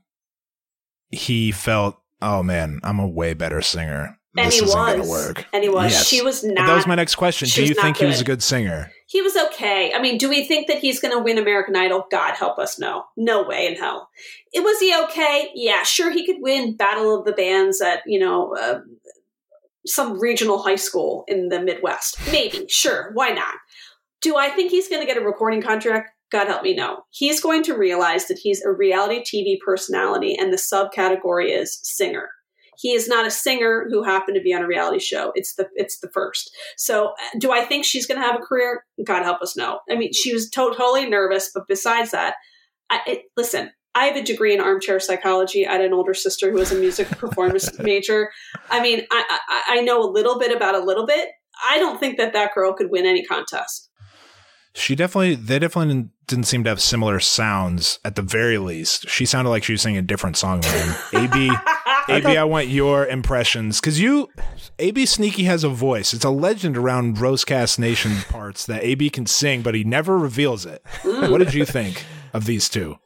[1.10, 4.18] He felt, oh man, I'm a way better singer.
[4.38, 5.36] And this he isn't was.
[5.52, 5.92] And he was.
[5.92, 6.08] Yes.
[6.08, 6.68] She was But not.
[6.68, 7.50] that was my next question.
[7.50, 8.38] Do you think he was a good.
[8.38, 8.92] good singer?
[9.08, 9.92] He was okay.
[9.94, 12.06] I mean, do we think that he's going to win American Idol?
[12.10, 13.04] God help us, no.
[13.18, 14.08] No way in hell.
[14.54, 15.50] It was he okay?
[15.54, 16.12] Yeah, sure.
[16.12, 18.80] He could win Battle of the Bands at you know uh,
[19.86, 22.18] some regional high school in the Midwest.
[22.32, 23.12] Maybe, sure.
[23.14, 23.56] Why not?
[24.22, 26.10] Do I think he's going to get a recording contract?
[26.32, 27.04] God help me, no.
[27.10, 32.30] He's going to realize that he's a reality TV personality, and the subcategory is singer.
[32.82, 35.32] He is not a singer who happened to be on a reality show.
[35.36, 36.50] It's the it's the first.
[36.78, 38.84] So, uh, do I think she's going to have a career?
[39.06, 39.80] God help us, no.
[39.90, 42.36] I mean, she was to- totally nervous, but besides that,
[42.90, 45.68] I, it, listen, I have a degree in armchair psychology.
[45.68, 48.32] I had an older sister who was a music performance major.
[48.70, 51.30] I mean, I, I, I know a little bit about a little bit.
[51.70, 53.90] I don't think that that girl could win any contest.
[54.74, 59.10] She definitely, they definitely didn't- didn't seem to have similar sounds at the very least.
[59.10, 60.96] She sounded like she was singing a different song than.
[61.26, 61.52] AB,
[62.10, 64.30] AB, I want your impressions because you,
[64.80, 66.14] AB Sneaky has a voice.
[66.14, 70.66] It's a legend around Rosecast Nation parts that AB can sing, but he never reveals
[70.66, 70.84] it.
[71.04, 72.98] What did you think of these two?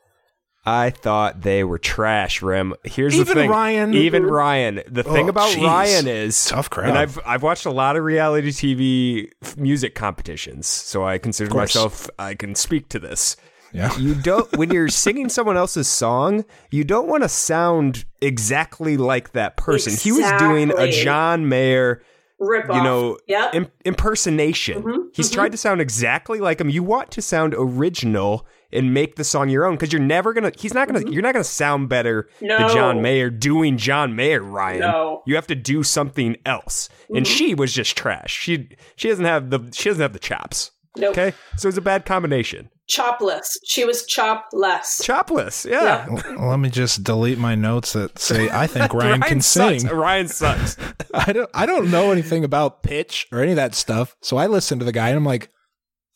[0.67, 2.73] I thought they were trash, Rim.
[2.83, 3.49] Here's the Even thing.
[3.51, 3.93] Ryan?
[3.93, 4.81] Even Ryan.
[4.87, 5.63] The oh, thing Oh, about jeez.
[5.63, 6.89] Ryan is Tough crowd.
[6.89, 11.51] And I've I've watched a lot of reality TV f- music competitions, so I consider
[11.51, 11.75] course.
[11.75, 13.37] myself I can speak to this.
[13.75, 13.97] Yeah.
[13.97, 19.33] You don't when you're singing someone else's song, you don't want to sound exactly like
[19.33, 19.93] that person.
[19.95, 22.01] He was doing a John Mayer
[22.39, 22.83] Rip you off.
[22.83, 23.55] know, Yep.
[23.55, 24.83] im- impersonation.
[24.83, 25.33] Mhm, He's mhm.
[25.33, 26.69] tried to sound exactly like him.
[26.69, 30.51] You want to sound original and make the song your own because you're never gonna.
[30.57, 31.09] He's not gonna.
[31.09, 32.73] You're not gonna sound better than Mm-hmm.
[32.75, 34.41] John Mayer doing John Mayer.
[34.41, 35.23] Ryan, No.
[35.25, 36.89] you have to do something else.
[37.09, 37.33] And Mm-hmm.
[37.33, 38.37] she was just trash.
[38.37, 40.71] She she doesn't have the she doesn't have the chops.
[40.97, 41.11] Nope.
[41.11, 42.69] Okay, so it's a bad combination.
[42.89, 43.57] Chopless.
[43.65, 45.01] She was chopless.
[45.01, 46.07] Chopless, yeah.
[46.07, 49.81] Well, Let me just delete my notes that say I think Ryan, can sucks.
[49.81, 49.91] sing.
[49.91, 50.77] Ryan sucks.
[51.13, 54.15] I don't I don't know anything about pitch or any of that stuff.
[54.21, 55.49] So I listen to the guy and I'm like,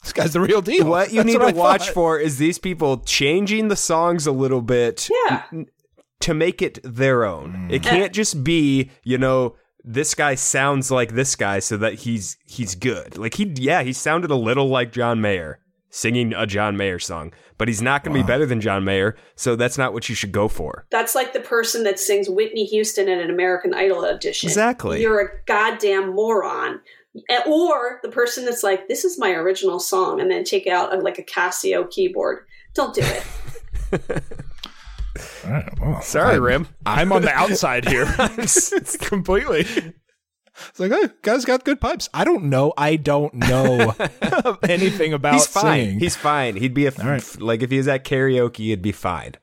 [0.03, 0.88] this guy's the real deal.
[0.88, 1.93] what you That's need what to I watch thought.
[1.93, 5.43] for is these people changing the songs a little bit Yeah.
[6.21, 7.67] to make it their own.
[7.67, 7.71] Mm.
[7.73, 12.38] It can't just be, you know, this guy sounds like this guy so that he's
[12.45, 13.17] he's good.
[13.17, 17.34] Like he yeah, he sounded a little like John Mayer singing a John Mayer song,
[17.58, 20.15] but he's not going to be better than John Mayer, so that's not what you
[20.15, 20.86] should go for.
[20.91, 24.47] That's like the person that sings Whitney Houston in an American Idol audition.
[24.47, 25.02] Exactly.
[25.02, 26.82] You're a goddamn moron.
[27.47, 30.97] Or the person that's like, this is my original song, and then take out a,
[30.97, 32.45] like a Casio keyboard.
[32.75, 33.23] Don't do it.
[35.43, 36.67] All right, well, Sorry, I'm- Rim.
[36.86, 38.06] I'm on the outside here.
[38.38, 39.65] It's completely.
[40.69, 42.10] It's like, oh, guy's got good pipes.
[42.13, 42.74] I don't know.
[42.78, 43.95] I don't know
[44.63, 45.63] anything about He's fine.
[45.86, 46.00] singing.
[46.00, 46.56] He's fine.
[46.58, 47.41] He'd be a f- All right.
[47.41, 49.34] like if he was at karaoke, he'd be fine.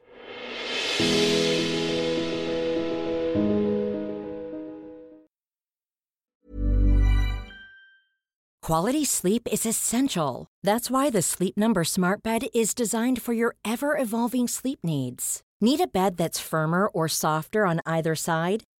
[8.63, 10.47] Quality sleep is essential.
[10.63, 15.43] That's why the Sleep Number Smart Bed is designed for your ever evolving sleep needs.
[15.61, 18.65] Need a bed that's firmer or softer on either side?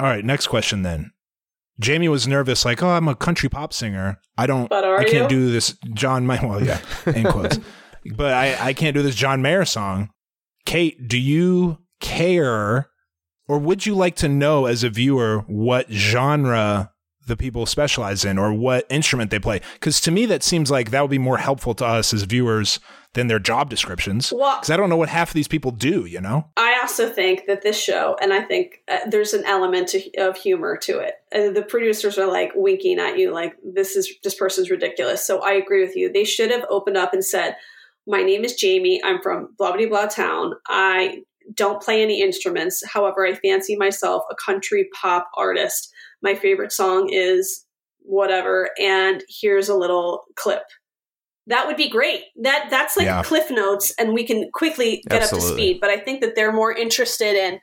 [0.00, 1.12] All right, next question then.
[1.80, 4.20] Jamie was nervous, like, "Oh, I'm a country pop singer.
[4.36, 4.68] I don't.
[4.68, 5.38] But are I can't you?
[5.46, 6.40] do this John Mayer.
[6.42, 7.58] Well, yeah, in quotes.
[8.16, 10.10] but I, I can't do this John Mayer song.
[10.66, 12.88] Kate, do you care,
[13.46, 16.90] or would you like to know as a viewer what genre
[17.28, 19.60] the people specialize in, or what instrument they play?
[19.74, 22.80] Because to me, that seems like that would be more helpful to us as viewers
[23.14, 24.32] than their job descriptions.
[24.32, 26.04] Well- Because I don't know what half of these people do.
[26.04, 26.50] You know.
[26.56, 30.36] I also think that this show, and I think uh, there's an element to, of
[30.36, 31.14] humor to it.
[31.34, 35.26] Uh, the producers are like winking at you, like this is this person's ridiculous.
[35.26, 36.12] So I agree with you.
[36.12, 37.56] They should have opened up and said,
[38.06, 39.00] "My name is Jamie.
[39.04, 40.54] I'm from blah blah blah town.
[40.68, 41.22] I
[41.54, 42.82] don't play any instruments.
[42.86, 45.90] However, I fancy myself a country pop artist.
[46.22, 47.64] My favorite song is
[48.00, 50.64] whatever, and here's a little clip."
[51.46, 52.24] That would be great.
[52.42, 53.22] That that's like Yeah.
[53.22, 55.78] cliff notes, and we can quickly get up to speed.
[55.80, 57.60] But I think that they're more interested in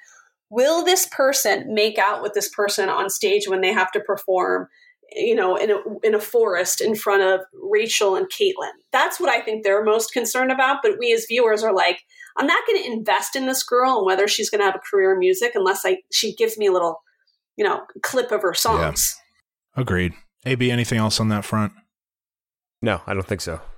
[0.50, 4.68] will this person make out with this person on stage when they have to perform,
[5.12, 8.72] you know, in a in a forest in front of Rachel and Caitlin.
[8.91, 10.80] That's what I think they're most concerned about.
[10.82, 11.99] But we as viewers are like,
[12.38, 14.80] I'm not going to invest in this girl and whether she's going to have a
[14.80, 17.01] career in music unless I she gives me a little,
[17.58, 19.16] you know, clip of her songs.
[19.76, 20.14] Agreed.
[20.45, 21.74] AB, anything else on that front?
[22.82, 23.60] No, I don't think so.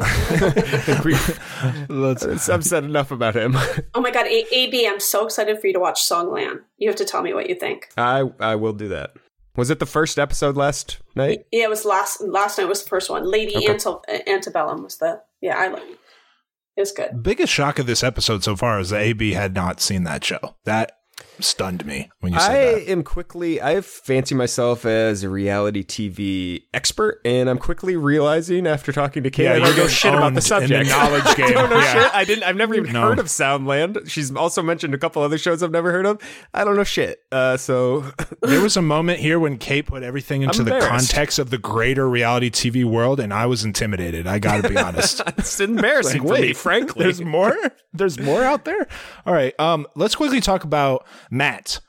[1.88, 3.56] Let's, I've said enough about him.
[3.94, 6.60] Oh my god, A- AB, I'm so excited for you to watch Songland.
[6.78, 7.88] You have to tell me what you think.
[7.96, 9.10] I I will do that.
[9.56, 11.40] Was it the first episode last night?
[11.52, 13.24] Yeah, it was last last night was the first one.
[13.24, 13.66] Lady Okay.
[13.72, 15.58] Ante- Antebellum was the yeah.
[15.58, 17.22] I like it was good.
[17.22, 20.56] biggest shock of this episode so far is that AB had not seen that show.
[20.64, 20.92] That
[21.38, 22.74] stunned me when you said I that.
[22.88, 23.60] I am quickly.
[23.62, 29.30] I fancy myself as a reality TV expert, and I'm quickly realizing after talking to
[29.30, 30.88] Kate, Yeah, I don't know shit about the subject.
[30.88, 31.46] the knowledge game.
[31.48, 31.92] I don't know Yeah.
[32.04, 32.14] shit.
[32.14, 32.44] I didn't.
[32.44, 33.02] I've never even No.
[33.02, 34.08] heard of Songland.
[34.10, 36.18] She's also mentioned a couple other shows I've never heard of.
[36.52, 37.20] I don't know shit.
[37.32, 38.04] Uh, so
[38.42, 42.08] There was a moment here when Kate put everything into the context of the greater
[42.08, 44.26] reality TV world, and I was intimidated.
[44.26, 45.22] I got to be honest.
[45.38, 47.04] it's embarrassing Like, for me, wait, frankly.
[47.04, 47.56] There's more.
[47.92, 48.86] There's more out there.
[49.26, 49.58] All right.
[49.58, 49.86] Um.
[49.94, 51.80] Let's quickly talk about Matt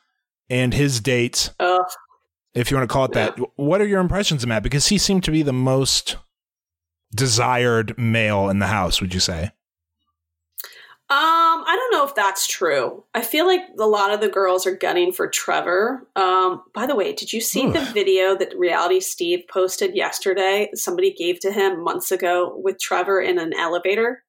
[0.50, 1.86] and his dates, Ugh.
[2.54, 3.38] if you want to call it that.
[3.56, 4.64] What are your impressions of Matt?
[4.64, 6.18] Because he seemed to be the most
[7.16, 9.02] desired male in the house.
[9.02, 9.52] Would you say?
[11.12, 13.04] Um, I don't know if that's true.
[13.14, 16.08] I feel like a lot of the girls are gunning for Trevor.
[16.16, 20.70] Um, by the way, did you see the video that Reality Steve posted yesterday?
[20.74, 24.24] Somebody gave to him months ago with Trevor in an elevator.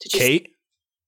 [0.00, 0.18] Did you?
[0.18, 0.48] Kate,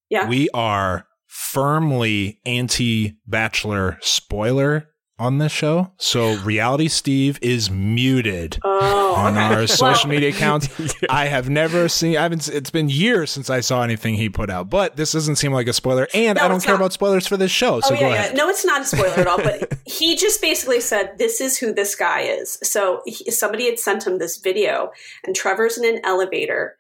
[0.09, 0.29] yeah.
[0.29, 5.93] we are firmly anti-bachelor spoiler on this show.
[5.99, 9.55] So reality Steve is muted oh, on okay.
[9.55, 10.69] our social media accounts.
[11.11, 12.17] I have never seen.
[12.17, 12.49] I haven't.
[12.49, 14.71] It's been years since I saw anything he put out.
[14.71, 16.81] But this doesn't seem like a spoiler, and No, I don't care not.
[16.81, 17.81] about spoilers for this show.
[17.81, 18.31] So oh go yeah, ahead.
[18.33, 18.43] yeah.
[18.43, 19.37] No, it's not a spoiler at all.
[19.37, 23.79] But he just basically said, "This is who this guy is." So he, somebody had
[23.79, 24.91] sent him this video,
[25.25, 26.77] and Trevor's in an elevator,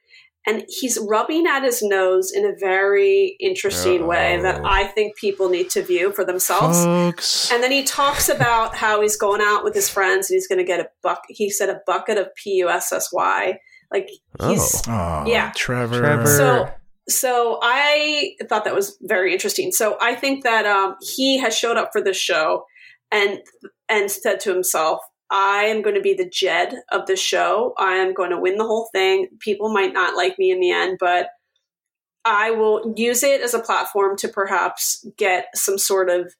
[0.46, 5.50] and he's rubbing at his nose in a very interesting way that I think people
[5.50, 6.82] need to view for themselves.
[6.82, 10.48] Folks, And then he talks about how he's going out with his friends and he's
[10.48, 11.22] going to get a buck.
[11.28, 13.58] He said a bucket of P U S S Y.
[13.92, 14.08] Like
[14.42, 15.52] he's oh, yeah.
[15.54, 15.98] Trevor.
[15.98, 16.26] Trevor.
[16.26, 16.70] so
[17.08, 19.72] so I thought that was very interesting.
[19.72, 22.64] So I think that um, he has showed up for this show
[23.10, 23.40] and
[23.88, 27.74] and said to himself, "I am going to be the Jed of the show.
[27.78, 29.28] I am going to win the whole thing.
[29.38, 31.28] People might not like me in the end, but."
[32.22, 36.34] I will use it as a platform to perhaps get some sort of,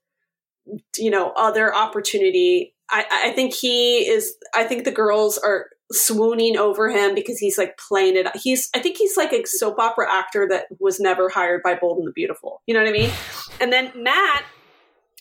[0.98, 2.74] you know, other opportunity.
[2.90, 4.34] I, I think he is.
[4.54, 8.26] I think the girls are swooning over him because he's like playing it.
[8.36, 8.68] He's.
[8.74, 12.06] I think he's like a soap opera actor that was never hired by Bold and
[12.06, 12.60] the Beautiful.
[12.66, 13.10] You know what I mean?
[13.58, 14.44] And then Matt.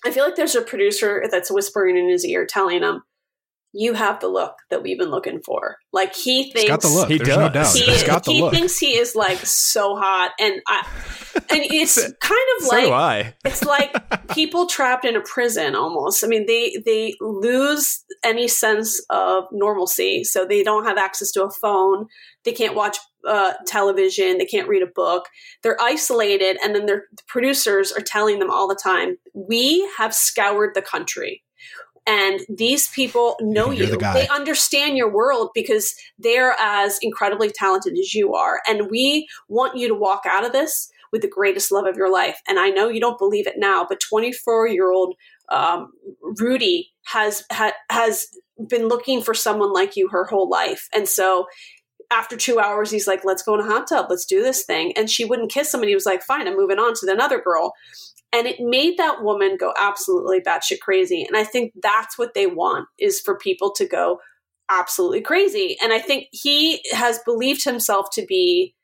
[0.05, 3.03] I feel like there's a producer that's whispering in his ear, telling him,
[3.73, 6.87] "You have the look that we've been looking for." Like he thinks He's got the
[6.87, 7.09] look.
[7.09, 7.73] He There's no does.
[7.73, 7.83] doubt.
[7.85, 8.53] he, He's got the he look.
[8.53, 10.87] thinks he is like so hot, and I,
[11.35, 13.33] and it's kind of so like do I.
[13.45, 16.23] it's like people trapped in a prison almost.
[16.23, 21.43] I mean, they they lose any sense of normalcy, so they don't have access to
[21.43, 22.07] a phone.
[22.45, 22.97] They can't watch
[23.27, 24.37] uh, television.
[24.37, 25.25] They can't read a book.
[25.61, 30.13] They're isolated, and then their the producers are telling them all the time, "We have
[30.13, 31.43] scoured the country."
[32.09, 33.97] And these people know You're you.
[33.97, 34.11] the.
[34.13, 38.61] They understand your world because they're as incredibly talented as you are.
[38.67, 42.11] And we want you to walk out of this with the greatest love of your
[42.11, 42.41] life.
[42.47, 45.13] And I know you don't believe it now, but 24 year old
[45.49, 45.91] um,
[46.39, 48.25] Rudi has ha, has
[48.67, 50.87] been looking for someone like you her whole life.
[50.93, 51.45] And so
[52.09, 54.07] after two hours, he's like, let's go in a hot tub.
[54.09, 54.93] Let's do this thing.
[54.97, 55.81] And she wouldn't kiss him.
[55.81, 57.73] And he was like, fine, I'm moving on to another girl.
[58.31, 61.23] And it made that woman go absolutely batshit crazy.
[61.23, 64.19] And I think that's what they want is for people to go
[64.69, 65.77] absolutely crazy.
[65.81, 68.75] And I think he has believed himself to be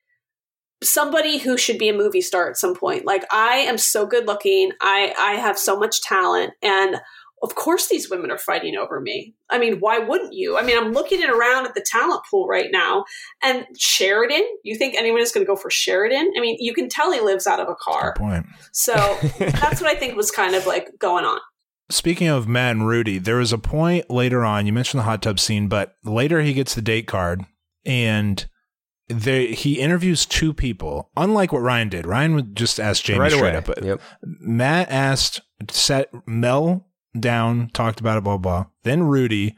[0.83, 3.05] somebody who should be a movie star at some point.
[3.05, 4.71] Like I am so good looking.
[4.81, 6.97] I I have so much talent and
[7.43, 9.35] of course these women are fighting over me.
[9.49, 10.57] I mean, why wouldn't you?
[10.57, 13.05] I mean, I'm looking at around at the talent pool right now
[13.43, 16.33] and Sheridan, you think anyone is going to go for Sheridan?
[16.37, 18.13] I mean, you can tell he lives out of a car.
[18.15, 18.45] Good point.
[18.71, 18.93] So
[19.39, 21.39] that's what I think was kind of like going on.
[21.89, 24.65] Speaking of Matt and Rudi, there was a point later on.
[24.65, 27.45] You mentioned the hot tub scene, but later he gets the date card
[27.85, 28.47] and
[29.07, 31.11] they, he interviews two people.
[31.15, 33.57] Unlike what Ryan did, Ryan would just ask Jamie right straight away.
[33.57, 33.65] up.
[33.65, 34.01] But Yep.
[34.23, 36.87] Matt asked, set Mel
[37.19, 38.65] down, talked about it, blah, blah.
[38.83, 39.55] Then Rudi.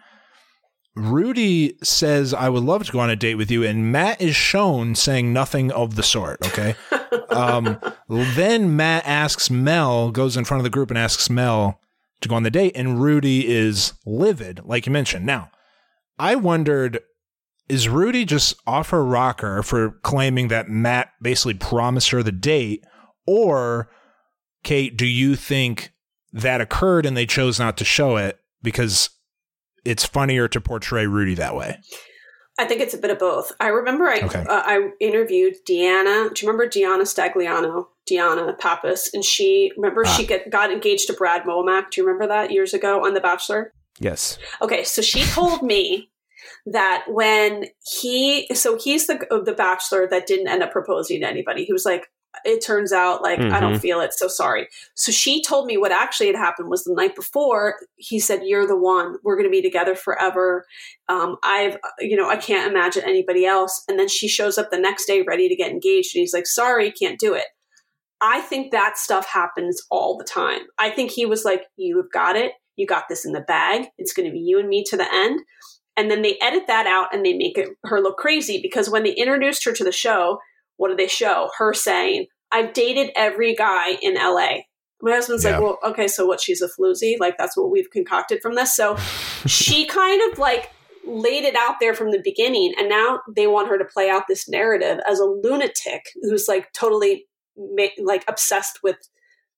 [0.95, 3.63] Rudi says, I would love to go on a date with you.
[3.63, 6.43] And Matt is shown saying nothing of the sort.
[6.47, 6.75] Okay.
[7.29, 7.79] um,
[8.09, 11.79] then Matt asks Mel, goes in front of the group and asks Mel
[12.21, 12.71] to go on the date.
[12.75, 15.25] And Rudi is livid, like you mentioned.
[15.25, 15.51] Now,
[16.17, 16.99] I wondered,
[17.69, 22.83] is Rudi just off her rocker for claiming that Matt basically promised her the date?
[23.27, 23.89] Or,
[24.63, 25.91] Kate, do you think
[26.33, 29.09] that occurred and they chose not to show it because
[29.85, 31.79] it's funnier to portray Rudi that way?
[32.59, 33.51] I think it's a bit of both.
[33.59, 34.39] I remember I Okay.
[34.39, 36.33] uh, I interviewed Deanna.
[36.33, 37.85] Do you remember Deanna Stagliano?
[38.09, 40.09] Deanna Pappas, and she remember Ah.
[40.15, 41.91] she get, got engaged to Brad Womack.
[41.91, 43.73] Do you remember that years ago on The Bachelor?
[43.99, 44.37] Yes.
[44.61, 46.09] Okay, so she told me
[46.65, 47.65] that when
[47.99, 51.65] he, so he's the the bachelor that didn't end up proposing to anybody.
[51.65, 52.07] He was like,
[52.45, 53.81] it turns out like I don't Mhm.
[53.81, 54.13] feel it.
[54.13, 54.67] So sorry.
[54.95, 57.75] So she told me what actually had happened was the night before.
[57.95, 59.15] He said, "You're the one.
[59.23, 60.65] We're going to be together forever."
[61.09, 63.83] Um, I've, you know, I can't imagine anybody else.
[63.87, 66.47] And then she shows up the next day ready to get engaged, and he's like,
[66.47, 67.45] "Sorry, can't do it."
[68.19, 70.61] I think that stuff happens all the time.
[70.77, 72.53] I think he was like, "You've got it.
[72.75, 73.87] You got this in the bag.
[73.97, 75.41] It's going to be you and me to the end."
[75.95, 79.01] And then they edit that out and they make it, her look crazy because when
[79.03, 80.37] they introduced her to the show,
[80.77, 81.49] what do they show?
[81.57, 84.59] Her saying, I've dated every guy in LA.
[85.01, 85.59] My husband's Yeah.
[85.59, 86.39] like, well, okay, so what?
[86.41, 87.19] She's a floozy?
[87.19, 88.75] Like, that's what we've concocted from this.
[88.75, 88.95] So
[89.45, 90.71] she kind of like
[91.05, 92.73] laid it out there from the beginning.
[92.77, 96.71] And now they want her to play out this narrative as a lunatic who's like
[96.73, 97.25] totally
[98.03, 98.97] like obsessed with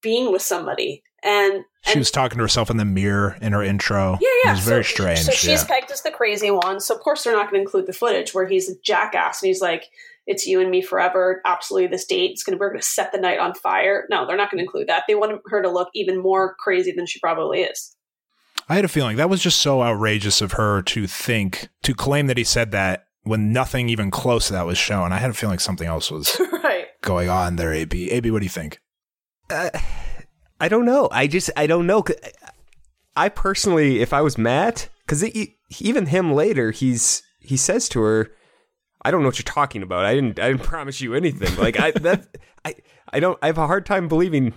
[0.01, 1.03] being with somebody.
[1.23, 4.17] And, She and was talking to herself in the mirror in her intro.
[4.21, 4.51] yeah, yeah.
[4.51, 5.19] It was very strange.
[5.19, 5.67] So she's yeah.
[5.67, 6.79] pegged as the crazy one.
[6.79, 9.47] So of course they're not going to include the footage where he's a jackass and
[9.47, 9.85] he's like,
[10.29, 11.41] "It's you and me forever.
[11.45, 12.31] Absolutely, this date.
[12.31, 14.59] It's going to we're going to set the night on fire." No, they're not going
[14.59, 15.03] to include that.
[15.07, 17.95] They want her to look even more crazy than she probably is.
[18.69, 22.27] I had a feeling that was just so outrageous of her to think, to claim
[22.27, 25.11] that he said that when nothing even close to that was shown.
[25.11, 26.85] I had a feeling something else was right.
[27.01, 28.11] going on there, AB.
[28.11, 28.79] AB, what do you think?
[29.49, 29.69] Uh,
[30.59, 31.09] I don't know.
[31.11, 32.03] I just I don't know.
[33.15, 35.23] I personally, if I was Matt, because
[35.79, 38.31] even him later, he's he says to her,
[39.03, 40.05] "I don't know what you're talking about.
[40.05, 42.27] I didn't I didn't promise you anything." Like I that
[42.65, 42.75] I
[43.11, 44.53] I don't I have a hard time believing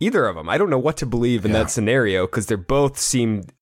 [0.00, 0.48] either of them.
[0.48, 1.58] I don't know what to believe in Yeah.
[1.64, 3.52] that scenario because they're both seemed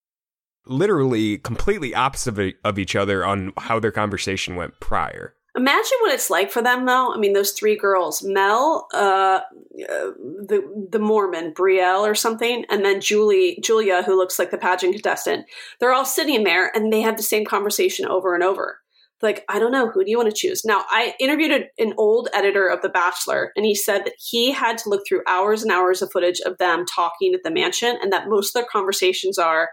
[0.67, 5.35] literally completely opposite of- of each other on how their conversation went prior.
[5.55, 7.13] Imagine what it's like for them, though.
[7.13, 10.11] I mean, those three girls: Mel, uh, uh,
[10.49, 14.95] the the Mormon, Brielle, or something, and then Julie, Julia, who looks like the pageant
[14.95, 15.45] contestant.
[15.79, 18.79] They're all sitting there, and they have the same conversation over and over.
[19.23, 20.65] Like, I don't know, who do you want to choose?
[20.65, 24.79] Now, I interviewed an old editor of The Bachelor, and he said that he had
[24.79, 28.13] to look through hours and hours of footage of them talking at the mansion, and
[28.13, 29.69] that most of their conversations are.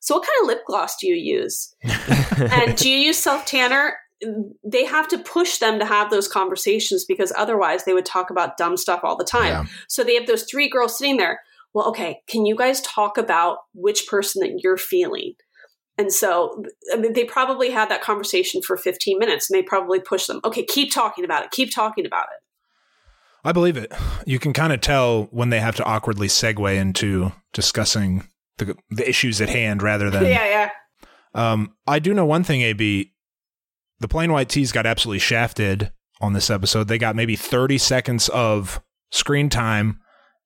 [0.00, 1.74] So, what kind of lip gloss do you use?
[2.38, 3.94] and do you use self tanner?
[4.64, 8.56] They have to push them to have those conversations because otherwise they would talk about
[8.56, 9.48] dumb stuff all the time.
[9.48, 9.64] Yeah.
[9.88, 11.40] So they have those three girls sitting there.
[11.74, 15.34] Well, okay, can you guys talk about which person that you're feeling?
[15.98, 20.00] And so I mean, they probably had that conversation for 15 minutes and they probably
[20.00, 22.42] pushed them, okay, keep talking about it, keep talking about it.
[23.44, 23.92] I believe it.
[24.24, 28.28] You can kind of tell when they have to awkwardly segue into discussing
[28.58, 30.24] the, the issues at hand rather than.
[30.24, 30.70] yeah, yeah.
[31.34, 33.12] Um, I do know one thing, AB.
[34.00, 36.88] The Plain White T's got absolutely shafted on this episode.
[36.88, 38.80] They got maybe 30 seconds of
[39.10, 40.00] screen time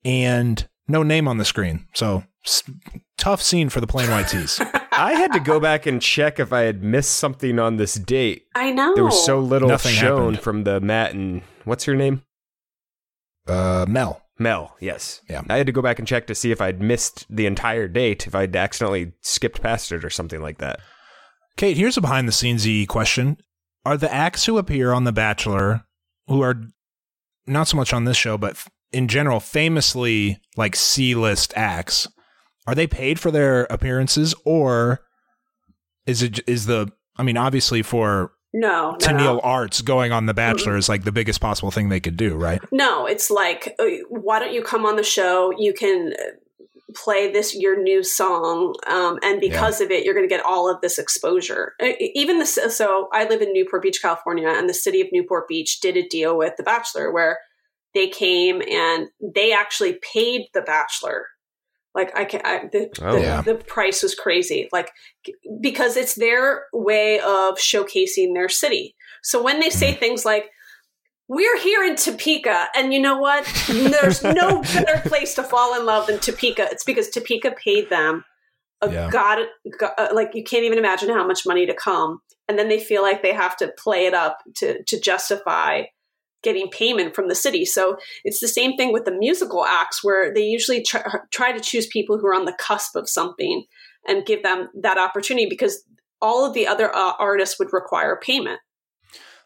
[0.05, 1.86] and no name on the screen.
[1.94, 2.24] So
[3.18, 4.60] tough scene for the Plain White T's.
[4.92, 8.46] I had to go back and check if I had missed something on this date.
[8.54, 8.94] I know.
[8.94, 10.40] There was so little Nothing shown happened.
[10.40, 12.22] from the Matt and what's her name?
[13.46, 14.22] Uh, Mel.
[14.38, 15.20] Mel, yes.
[15.28, 15.42] Yeah.
[15.48, 18.26] I had to go back and check to see if I'd missed the entire date,
[18.26, 20.80] if I'd accidentally skipped past it or something like that.
[21.56, 23.38] Kate, here's a behind the scenes question.
[23.86, 25.84] Are the acts who appear on The Bachelor,
[26.26, 26.60] who are
[27.46, 28.62] not so much on this show, but
[28.92, 32.06] in general, famously like C list acts,
[32.66, 35.00] are they paid for their appearances or
[36.06, 39.40] is it is the I mean, obviously for no, no, Tennille no.
[39.40, 42.60] Arts going on The Bachelor is like the biggest possible thing they could do, right?
[42.72, 45.52] No, it's like, uh, why don't you come on the show?
[45.58, 50.28] You can uh, play this your new song, um, and because of it, you're going
[50.28, 51.74] to get all of this exposure.
[51.82, 55.48] Uh, Even this, so I live in Newport Beach, California, and the city of Newport
[55.48, 57.38] Beach did a deal with The Bachelor where
[57.94, 61.26] they came and they actually paid The Bachelor.
[61.97, 63.14] Like I can, I, the, Oh.
[63.16, 63.40] the, Yeah.
[63.42, 64.68] the price was crazy.
[64.72, 64.90] Like
[65.61, 68.94] because it's their way of showcasing their city.
[69.22, 70.44] So when they say things like
[71.28, 73.44] we're here in Topeka, and you know what?
[73.68, 76.68] There's no better place to fall in love than Topeka.
[76.70, 78.24] It's because Topeka paid them
[78.82, 79.09] a Yeah.
[79.11, 79.38] god,
[79.80, 82.78] go- uh, like you can't even imagine how much money to come, and then they
[82.78, 85.84] feel like they have to play it up to to justify
[86.43, 87.64] getting payment from the city.
[87.64, 91.61] So it's the same thing with the musical acts, where they usually try, try to
[91.61, 93.64] choose people who are on the cusp of something
[94.07, 95.84] and give them that opportunity because
[96.20, 98.61] all of the other uh, artists would require payment.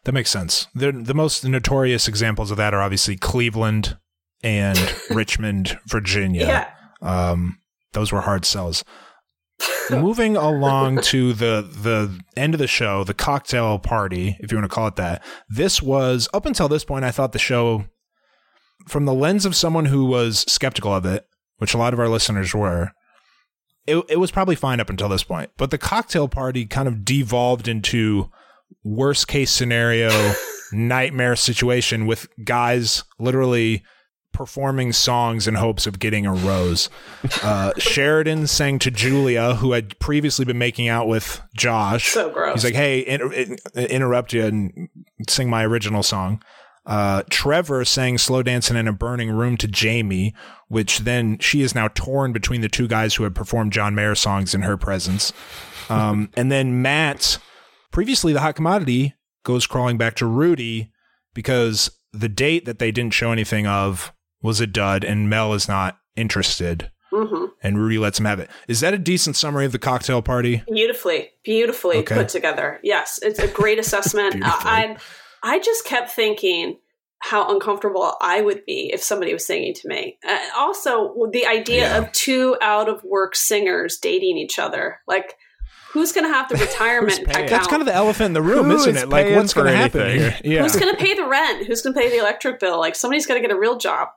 [0.03, 0.67] That makes sense.
[0.73, 3.97] The the most notorious examples of that are obviously Cleveland
[4.43, 4.79] and
[5.11, 6.47] Richmond, Virginia.
[7.01, 7.29] Yeah.
[7.31, 7.59] Um,
[7.93, 8.83] those were hard sells.
[9.89, 14.69] Moving along to the the end of the show, the cocktail party, if you want
[14.69, 15.23] to call it that.
[15.49, 17.85] This was up until this point, I thought the show,
[18.87, 22.09] from the lens of someone who was skeptical of it, which a lot of our
[22.09, 22.91] listeners were,
[23.87, 25.51] it, it was probably fine up until this point.
[25.57, 28.29] But the cocktail party kind of devolved into
[28.83, 30.33] worst case scenario
[30.71, 33.83] nightmare situation with guys literally
[34.31, 36.89] performing songs in hopes of getting a rose.
[37.43, 42.11] Uh, Sheridan sang to Julia, who had previously been making out with Josh.
[42.11, 42.55] So gross.
[42.55, 44.89] He's like, "Hey, inter- in- interrupt you and
[45.29, 46.41] sing my original song."
[46.85, 50.33] Uh, Trevor sang "Slow Dancing in a Burning Room" to Jamie,
[50.67, 54.15] which then she is now torn between the two guys who had performed John Mayer
[54.15, 55.31] songs in her presence.
[55.89, 57.37] Um, and then Matt,
[57.91, 59.13] previously the hot commodity,
[59.43, 60.91] goes crawling back to Rudi
[61.33, 64.11] because the date that they didn't show anything of
[64.41, 66.91] was a dud, and Mel is not interested.
[67.11, 68.49] hmm And Rudi lets him have it.
[68.67, 70.63] Is that a decent summary of the cocktail party?
[70.71, 72.15] Beautifully, beautifully Okay.
[72.15, 72.79] put together.
[72.83, 74.33] Yes, it's a great assessment.
[74.33, 74.71] Beautifully.
[74.71, 74.97] I,
[75.43, 76.77] I just kept thinking
[77.19, 80.17] how uncomfortable I would be if somebody was singing to me.
[80.27, 81.97] Uh, also, the idea Yeah.
[81.99, 85.35] of two out of work singers dating each other, like.
[85.93, 87.49] Who's going to have the retirement account?
[87.49, 89.09] That's kind of the elephant in the room, Who isn't is it?
[89.09, 90.37] Like, what's going to happen here?
[90.45, 90.61] Yeah.
[90.63, 91.67] Who's going to pay the rent?
[91.67, 92.79] Who's going to pay the electric bill?
[92.79, 94.07] Like somebody's got to get a real job.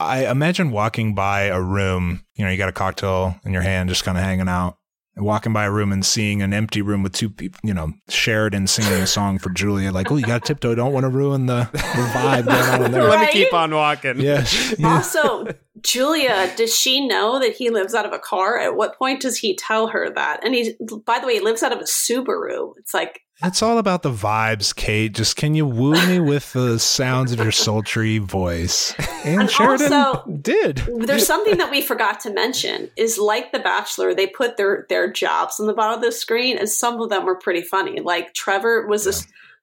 [0.00, 3.90] I imagine walking by a room, you know, you got a cocktail in your hand,
[3.90, 4.78] just kind of hanging out,
[5.14, 7.92] and walking by a room and seeing an empty room with two people, you know,
[8.08, 9.92] Sheridan singing a song for Julia.
[9.92, 10.74] Like, oh, you got to tiptoe.
[10.74, 13.04] Don't want to ruin the, the vibe going on in there.
[13.04, 14.20] Let me keep on walking.
[14.20, 14.46] Yeah.
[14.82, 15.48] Also,
[15.82, 18.58] Julia, does she know that he lives out of a car?
[18.58, 20.44] At what point does he tell her that?
[20.44, 20.74] And he,
[21.04, 22.72] by the way, he lives out of a Subaru.
[22.78, 25.14] It's like, It's all about the vibes, Kate.
[25.14, 28.94] Just can you woo me with the sounds of your sultry voice?
[29.24, 30.82] And, And Sheridan also- did.
[30.98, 35.10] there's something that we forgot to mention is like The Bachelor, they put their their
[35.10, 38.00] jobs on the bottom of the screen, and some of them were pretty funny.
[38.00, 39.12] Like Trevor was a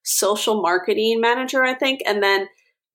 [0.03, 2.47] social marketing manager, I think, and then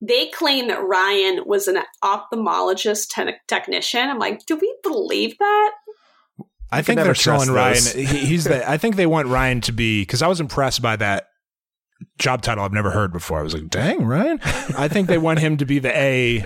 [0.05, 4.09] they claim that Ryan was an ophthalmologist te- technician.
[4.09, 5.71] I'm like, do we believe that?
[6.73, 7.77] I can think they're telling Ryan.
[8.07, 8.69] he's the.
[8.69, 11.29] I think they want Ryan to be because I was impressed by that
[12.19, 13.39] job title I've never heard before.
[13.39, 14.41] I was like, dang, Ryan.
[14.77, 16.45] I think they want him to be the A.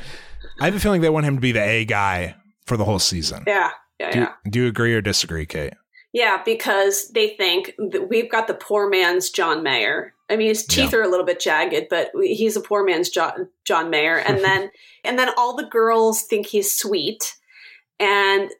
[0.60, 2.34] I have a feeling they want him to be the A guy
[2.66, 3.44] for the whole season.
[3.46, 3.70] Yeah,
[4.00, 4.32] yeah, Do, yeah.
[4.50, 5.74] do you agree or disagree, Kate?
[6.12, 10.14] Yeah, because they think that we've got the poor man's John Mayer.
[10.30, 11.00] I mean, his teeth Yeah.
[11.00, 14.16] are a little bit jagged, but he's a poor man's John, John Mayer.
[14.16, 14.70] And then,
[15.04, 17.34] and then all the girls think he's sweet,
[18.00, 18.50] and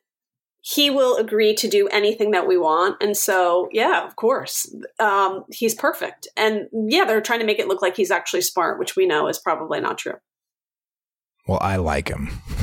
[0.69, 3.01] he will agree to do anything that we want.
[3.01, 6.27] And so, yeah, of course, um, he's perfect.
[6.37, 9.29] And yeah, they're trying to make it look like he's actually smart, which we know
[9.29, 10.17] is probably not true.
[11.47, 12.31] Well, I like him.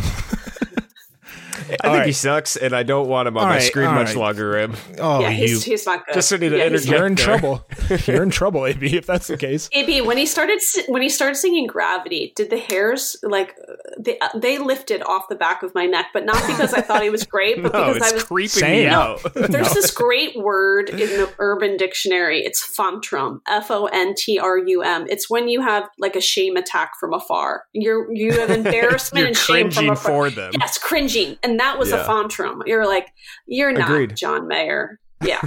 [1.63, 2.05] I think right.
[2.05, 4.15] he sucks, and I don't want him on All my right, screen much right.
[4.17, 4.75] longer, Rib.
[4.99, 5.47] Oh, yeah, you.
[5.47, 6.13] he's, he's not good.
[6.13, 7.25] Just need to Yeah, he's You're in there.
[7.25, 7.65] trouble.
[8.05, 8.95] You're in trouble, AB.
[8.97, 9.69] If that's the case.
[9.73, 13.55] AB, when he started when he started singing "Gravity," did the hairs like
[13.99, 16.07] they uh, they lifted off the back of my neck?
[16.13, 18.23] But not because I thought he was great, but No, because it's I was.
[18.23, 18.83] creeping Same.
[18.85, 19.21] me out.
[19.33, 22.39] There's this great word in the Urban Dictionary.
[22.43, 25.05] It's fontrum, F O N T R U M.
[25.09, 27.65] It's when you have like a shame attack from afar.
[27.73, 30.11] You're you have embarrassment You're and shame from cringing afar.
[30.11, 30.51] for them.
[30.59, 32.01] Yes, cringing, and that was Yeah.
[32.01, 32.63] a fontrum.
[32.65, 33.07] You're like,
[33.45, 34.15] you're not Agreed.
[34.15, 34.99] John Mayer.
[35.23, 35.41] Yeah,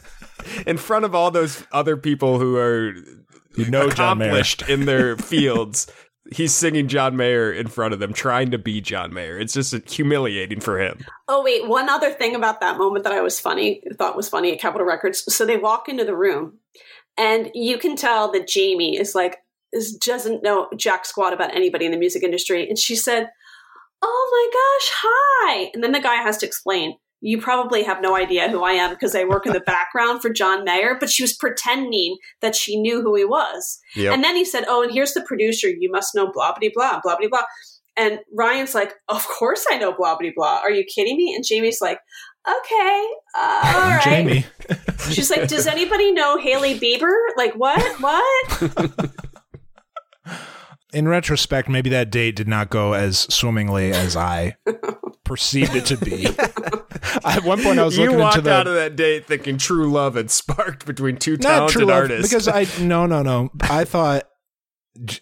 [0.66, 2.92] in front of all those other people who are
[3.56, 4.28] You know John Mayer.
[4.28, 5.86] accomplished in their fields.
[6.32, 9.38] He's singing John Mayer in front of them, trying to be John Mayer.
[9.38, 10.98] It's just humiliating for him.
[11.28, 14.52] Oh wait, one other thing about that moment that I was funny thought was funny
[14.52, 15.32] at Capitol Records.
[15.34, 16.58] So they walk into the room,
[17.18, 19.38] and you can tell that Jamie is like
[19.72, 23.30] is, doesn't know jack squat about anybody in the music industry, and she said,
[24.02, 26.96] "Oh my gosh, hi!" And then the guy has to explain.
[27.24, 30.30] You probably have no idea who I am because I work in the background for
[30.30, 33.78] John Mayer, but she was pretending that she knew who he was.
[33.94, 34.12] Yep.
[34.14, 35.68] And then he said, "Oh, and here's the producer.
[35.68, 37.44] You must know blah blah blah blah blah blah."
[37.96, 40.60] And Ryan's like, "Of course I know blah blah blah.
[40.62, 41.98] Are you kidding me?" And Jamie's like,
[42.48, 44.46] "Okay, uh, all right." Jamie.
[45.10, 47.14] She's like, "Does anybody know Hailey Bieber?
[47.36, 48.00] Like what?
[48.00, 49.10] What?"
[50.92, 54.56] in retrospect, maybe that date did not go as swimmingly as I
[55.24, 56.26] perceived it to be.
[57.24, 59.58] At one point, I was you looking walked into the out of that date thinking
[59.58, 62.30] true love had sparked between two not talented true love artists.
[62.32, 63.50] because I no no no.
[63.62, 64.28] I thought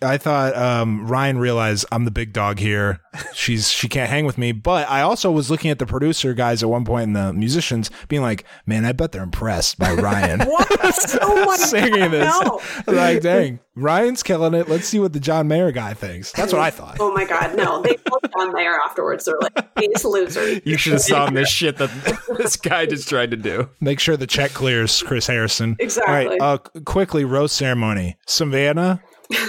[0.03, 3.01] I thought um, Ryan realized I'm the big dog here.
[3.35, 4.51] She's she can't hang with me.
[4.51, 7.89] But I also was looking at the producer guys at one point and the musicians
[8.09, 11.17] being like, "Man, I bet they're impressed by Ryan." what?
[11.23, 12.61] Oh my Singing this, No.
[12.89, 14.69] like, dang, Ryan's killing it.
[14.69, 16.33] Let's see what the John Mayer guy thinks.
[16.33, 16.97] That's what I thought.
[16.99, 17.81] Oh my god, no!
[17.81, 19.25] They put on there afterwards.
[19.25, 21.91] They're like, "He's a loser." you should have saw this shit that
[22.39, 23.69] this guy just tried to do.
[23.81, 25.77] Make sure the check clears, Chris Harrison.
[25.79, 26.13] Exactly.
[26.13, 28.17] All right, uh, quickly, rose ceremony.
[28.27, 29.01] Savannah.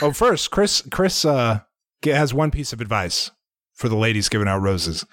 [0.01, 0.81] Oh, first, Chris.
[0.91, 1.59] Chris uh,
[2.03, 3.31] has one piece of advice
[3.73, 5.05] for the ladies giving out roses.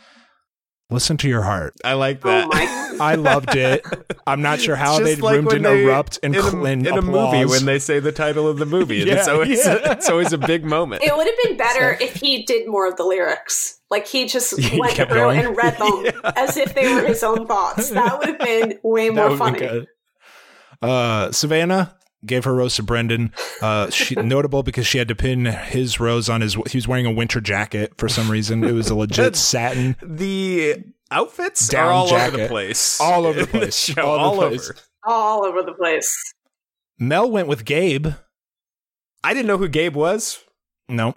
[0.91, 1.75] Listen to your heart.
[1.85, 2.49] I like Oh that.
[2.49, 2.97] my!
[3.01, 3.85] I loved it.
[4.27, 6.66] I'm not sure how they just like room when didn't they- erupt and in, cl-
[6.66, 9.03] a, in a movie when they say the title of the movie.
[9.03, 9.79] and it's, Yeah, always, yeah.
[9.93, 11.03] it's always a big moment.
[11.05, 13.79] It would have been better if he did more of the lyrics.
[13.91, 15.45] Like he just He went kept through going?
[15.45, 17.91] and read them as if they were his own thoughts.
[17.91, 19.87] That would have been way more would've funny.
[20.81, 21.97] Uh, Savannah
[22.27, 23.33] gave her rose to Brendan.
[23.62, 26.55] Uh, she notable because she had to pin his rose on his.
[26.71, 28.64] He was wearing a winter jacket for some reason.
[28.64, 29.97] It was a legit satin.
[30.03, 30.77] the
[31.11, 33.01] outfits Down are all over the place.
[33.01, 33.97] All over the in this place.
[33.97, 34.71] show, All all, over the place.
[34.71, 34.79] over.
[35.05, 36.35] All over the place.
[36.99, 38.09] Mel went with Gabe.
[39.25, 40.43] I didn't know who Gabe was.
[40.89, 41.14] No,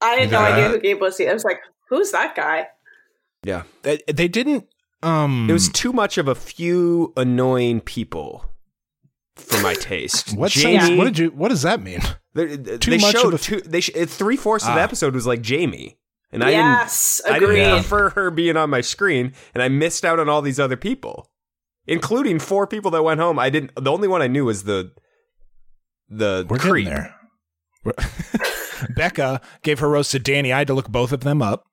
[0.00, 0.46] I had no Yeah.
[0.54, 1.20] idea who Gabe was.
[1.20, 2.68] I was like, "Who's that guy?"
[3.42, 3.62] Yeah.
[3.82, 4.66] they, they didn't.
[5.02, 8.44] Um, It was too much of a few annoying people
[9.36, 10.36] for my taste.
[10.36, 10.98] what Jamie, sense?
[10.98, 11.28] What did you?
[11.30, 12.00] What does that mean?
[12.34, 13.60] They, Too they much of showed a- two.
[13.60, 14.84] They sh- three fourths of the Ah.
[14.84, 15.98] episode was like Jamie,
[16.32, 17.36] and I yes, didn't.
[17.36, 20.60] I didn't prefer her being on my screen, and I missed out on all these
[20.60, 21.30] other people,
[21.86, 23.38] including four people that went home.
[23.38, 23.72] I didn't.
[23.76, 24.92] The only one I knew was the
[26.08, 26.84] the We're creep.
[26.86, 27.14] getting there.
[27.84, 27.96] We're-
[28.94, 30.52] Becca gave her rose to Danny.
[30.52, 31.64] I had to look both of them up.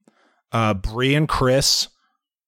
[0.51, 1.87] Uh, Bree and Chris,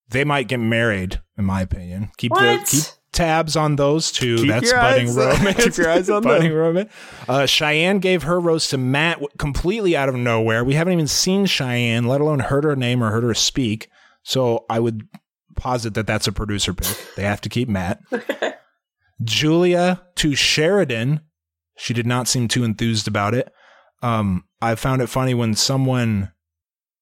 [0.09, 2.11] they might get married, in my opinion.
[2.18, 2.84] Keep the keep
[3.16, 4.38] tabs on those two.
[4.38, 5.63] Keep That's your budding eyes- romance.
[5.63, 6.57] keep your eyes on budding them.
[6.57, 6.93] romance.
[7.28, 10.63] Uh, Cheyenne gave her rose to Matt completely out of nowhere.
[10.63, 13.89] We haven't even seen Cheyenne, let alone heard her name or heard her speak.
[14.22, 15.07] So I would
[15.55, 16.95] posit that that's a producer pick.
[17.16, 17.99] They have to keep Matt.
[19.24, 21.22] Julia to Sheridan.
[21.78, 23.51] She did not seem too enthused about it.
[24.01, 26.32] Um, I found it funny when someone.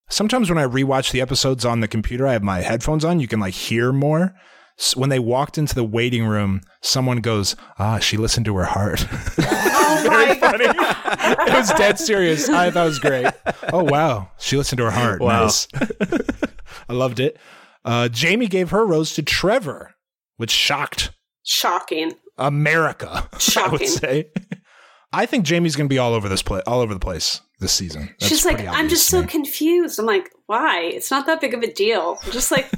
[0.10, 3.20] Sometimes when I rewatch the episodes on the computer, I have my headphones on.
[3.20, 4.36] You can like hear more.
[4.80, 8.66] S when they walked into the waiting room, someone goes, "Ah, she listened to her
[8.66, 9.06] heart."
[9.96, 10.66] Oh my funny.
[11.52, 12.50] it was dead serious.
[12.50, 13.28] I thought it was great.
[13.72, 15.22] Oh wow, she listened to her heart.
[15.22, 15.44] Wow.
[15.44, 15.68] Nice.
[16.90, 17.38] I loved it.
[17.86, 19.94] Uh, Jamie gave her rose to Trevor,
[20.38, 21.12] which shocked
[21.44, 22.14] Shocking.
[22.38, 23.30] America.
[23.58, 24.32] I would say.
[25.12, 27.72] I think Jamie's going to be all over this place, all over the place this
[27.72, 28.10] season.
[28.20, 30.00] That's She's like, I'm just so confused.
[30.00, 30.82] I'm like, why?
[30.94, 32.18] It's not that big of a deal.
[32.24, 32.70] I'm Just like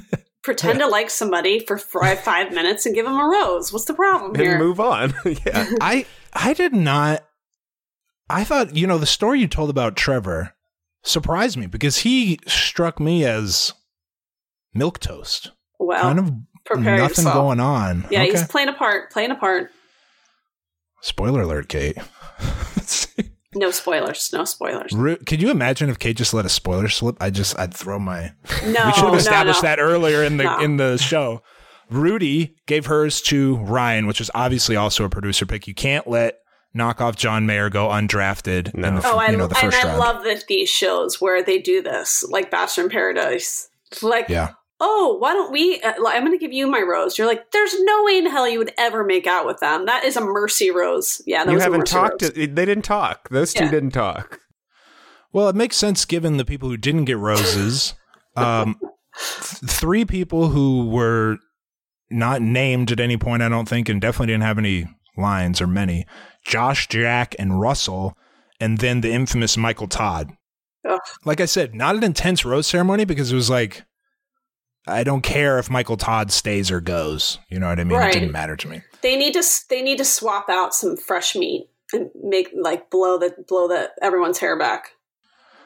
[0.46, 3.70] pretend to like somebody for five, five minutes and give them a rose.
[3.72, 4.58] What's the problem and here?
[4.58, 5.12] move on.
[5.24, 5.68] yeah.
[5.82, 7.22] I I did not.
[8.30, 10.54] I thought you know the story you told about Trevor
[11.02, 13.72] surprised me because he struck me as
[14.72, 16.32] milk toast, well, kind of
[16.64, 17.34] prepare nothing yourself.
[17.34, 18.06] going on.
[18.10, 18.30] Yeah, Okay.
[18.30, 19.10] he's playing a part.
[19.12, 19.70] Playing a part.
[21.02, 21.98] Spoiler alert, Kate.
[23.56, 24.30] No spoilers.
[24.32, 24.92] No spoilers.
[24.92, 27.16] Ru- Could you imagine if Kate just let a spoiler slip?
[27.20, 28.32] I just I'd throw my.
[28.64, 29.68] No, we should have established no.
[29.68, 30.58] that earlier in the No.
[30.60, 31.42] in the show.
[31.90, 35.66] Rudi gave hers to Ryan, which is obviously also a producer pick.
[35.66, 36.38] You can't let
[36.76, 39.84] knockoff John Mayer go undrafted in the, f- Oh, I, you know, the and I
[39.84, 39.98] round.
[39.98, 43.68] love that these shows where they do this, like Bachelor in Paradise.
[44.02, 44.50] Like, yeah.
[44.80, 45.80] Oh, why don't we?
[45.80, 47.16] Uh, I'm going to give you my rose.
[47.18, 49.86] You're like, there's no way in hell you would ever make out with them.
[49.86, 51.22] That is a mercy rose.
[51.26, 52.22] Yeah, that You was haven't mercy talked.
[52.22, 52.32] rose.
[52.32, 53.28] They didn't talk.
[53.30, 53.70] Those two Yeah.
[53.70, 54.40] didn't talk.
[55.32, 57.94] Well, it makes sense given the people who didn't get roses.
[58.38, 58.90] Um, th-
[59.70, 61.38] three people who were
[62.10, 65.66] not named at any point, I don't think, and definitely didn't have any lines or
[65.66, 66.04] many.
[66.44, 68.14] Josh, Jack, and Russell,
[68.60, 70.36] and then the infamous Michael Todd.
[70.86, 71.00] Ugh.
[71.24, 73.84] Like I said, not an intense rose ceremony because it was like,
[74.86, 77.38] I don't care if Michael Todd stays or goes.
[77.48, 77.98] You know what I mean?
[77.98, 78.10] Right.
[78.14, 78.82] It didn't matter to me.
[79.02, 79.42] They need to.
[79.68, 83.90] They need to swap out some fresh meat and make like blow the blow the
[84.02, 84.90] everyone's hair back.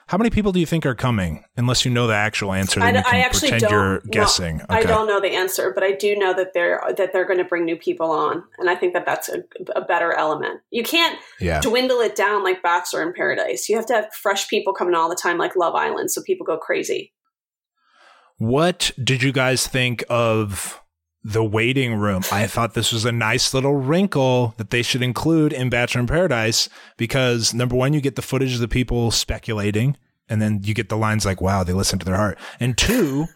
[0.06, 1.44] How many people do you think are coming?
[1.56, 3.70] Unless you know the actual answer, then I, you can I actually pretend don't.
[3.70, 4.60] you're no, guessing.
[4.68, 4.88] I Okay.
[4.88, 7.64] don't know the answer, but I do know that they're that they're going to bring
[7.64, 9.44] new people on, and I think that that's a,
[9.76, 10.62] a better element.
[10.70, 11.60] You can't Yeah.
[11.60, 13.68] dwindle it down like Bachelor in Paradise.
[13.68, 16.44] You have to have fresh people coming all the time, like Love Island, so people
[16.44, 17.12] go crazy.
[18.40, 20.80] What did you guys think of
[21.22, 22.22] the waiting room?
[22.32, 26.06] I thought this was a nice little wrinkle that they should include in Bachelor in
[26.06, 26.66] Paradise
[26.96, 29.98] because number one, you get the footage of the people speculating,
[30.30, 32.38] and then you get the lines like, wow, they listen to their heart.
[32.58, 33.26] And two,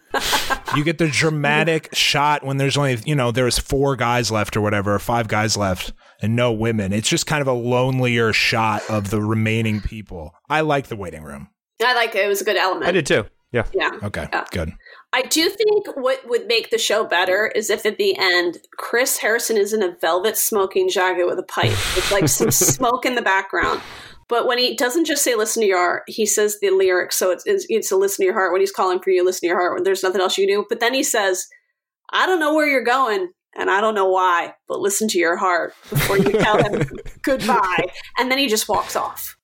[0.75, 4.61] you get the dramatic shot when there's only, you know, there's four guys left or
[4.61, 6.91] whatever, or five guys left, and no women.
[6.93, 10.31] It's just kind of a lonelier shot of the remaining people.
[10.49, 11.49] I like the waiting room.
[11.85, 12.87] I like it; it was a good element.
[12.87, 13.25] I did too.
[13.51, 13.65] Yeah.
[13.73, 13.91] Yeah.
[14.03, 14.43] Okay, Yeah.
[14.51, 14.73] good.
[15.15, 19.17] I do think what would make the show better is if at the end Chris
[19.17, 23.15] Harrison is in a velvet smoking jacket with a pipe It's like some smoke in
[23.15, 23.79] the background.
[24.27, 27.15] But when he doesn't just say "listen to your heart," he says the lyrics.
[27.15, 29.23] So it's, it's it's a "listen to your heart" when he's calling for you.
[29.23, 30.65] Listen to your heart when there's nothing else you can do.
[30.67, 31.45] But then he says,
[32.11, 35.37] "I don't know where you're going, and I don't know why, but listen to your
[35.37, 36.89] heart before you tell him
[37.21, 37.85] goodbye."
[38.17, 39.37] And then he just walks off.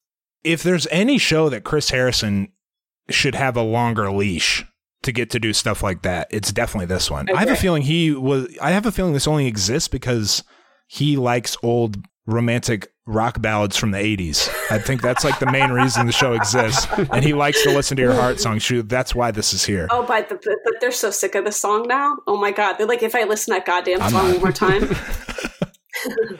[0.44, 2.52] if there's any show that Chris Harrison
[3.10, 4.66] should have a longer leash,
[5.04, 7.30] to get to do stuff like that, it's definitely this one.
[7.30, 8.56] I I have a feeling he was.
[8.62, 10.44] I have a feeling this only exists because
[10.88, 14.50] he likes old romantic rock ballads from the 80s.
[14.70, 16.88] I think that's like the main reason the show exists.
[17.12, 18.64] And he likes to listen to your heart songs.
[18.64, 19.88] Shoot, That's why this is here.
[19.90, 22.18] Oh, but, the, but but they're so sick of the song now.
[22.28, 24.34] Oh my god, they're like, if I listen to that goddamn I'm song not.
[24.34, 24.90] one more time,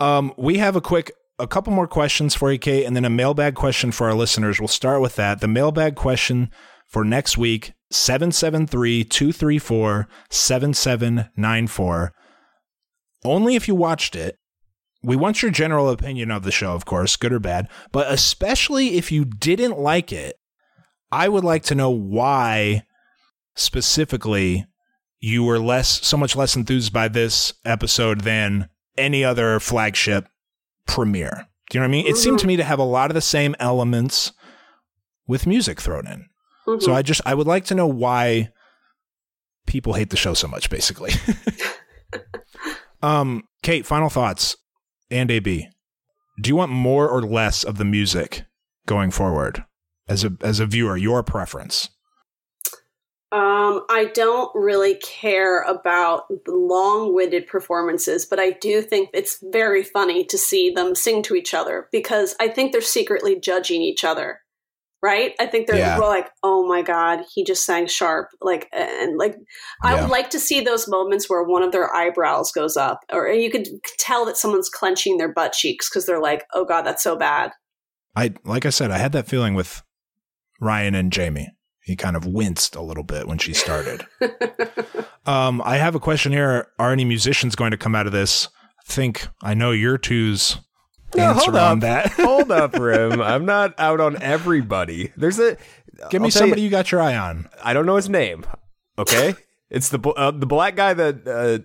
[0.00, 3.10] Um, we have a quick, a couple more questions for you, Kate, and then a
[3.10, 4.58] mailbag question for our listeners.
[4.58, 5.40] We'll start with that.
[5.40, 6.50] The mailbag question
[6.86, 12.12] for next week 773 234 7794.
[13.24, 14.36] Only if you watched it.
[15.02, 18.98] We want your general opinion of the show, of course, good or bad, but especially
[18.98, 20.36] if you didn't like it,
[21.10, 22.82] I would like to know why
[23.54, 24.66] specifically
[25.18, 30.28] you were less so much less enthused by this episode than any other flagship
[30.86, 31.48] premiere.
[31.68, 32.06] Do you know what I mean?
[32.06, 34.32] It seemed to me to have a lot of the same elements
[35.26, 36.29] with music thrown in.
[36.78, 36.82] Mhm.
[36.82, 38.50] So I just I would like to know why
[39.66, 41.12] people hate the show so much basically.
[43.02, 44.56] um Kate, final thoughts
[45.10, 45.68] and AB.
[46.40, 48.44] Do you want more or less of the music
[48.86, 49.64] going forward
[50.08, 51.90] as a as a viewer, your preference?
[53.32, 59.84] Um, I don't really care about the long-winded performances, but I do think it's very
[59.84, 64.02] funny to see them sing to each other because I think they're secretly judging each
[64.02, 64.40] other.
[65.02, 65.34] Right?
[65.40, 65.96] I think they're Yeah.
[65.96, 69.36] like, "Oh my god, he just sang sharp." Like and like
[69.82, 70.02] I Yeah.
[70.02, 73.50] would like to see those moments where one of their eyebrows goes up or you
[73.50, 73.66] could
[73.98, 77.52] tell that someone's clenching their butt cheeks cuz they're like, "Oh god, that's so bad."
[78.14, 79.82] I like I said, I had that feeling with
[80.60, 81.48] Ryan and Jamie.
[81.82, 84.06] He kind of winced a little bit when she started.
[85.26, 86.68] um, I have a question here.
[86.78, 88.48] Are any musicians going to come out of this?
[88.86, 90.58] I think I know your two's
[91.16, 91.80] No, answer hold on up.
[91.80, 92.12] that.
[92.12, 93.20] Hold up, Rim.
[93.22, 95.12] I'm not out on everybody.
[95.16, 95.56] There's a.
[96.10, 97.48] Give me I'll tell somebody You, you, got your eye on.
[97.62, 98.44] I don't know his name.
[98.98, 99.34] Okay,
[99.70, 101.58] it's the uh, the black guy that uh,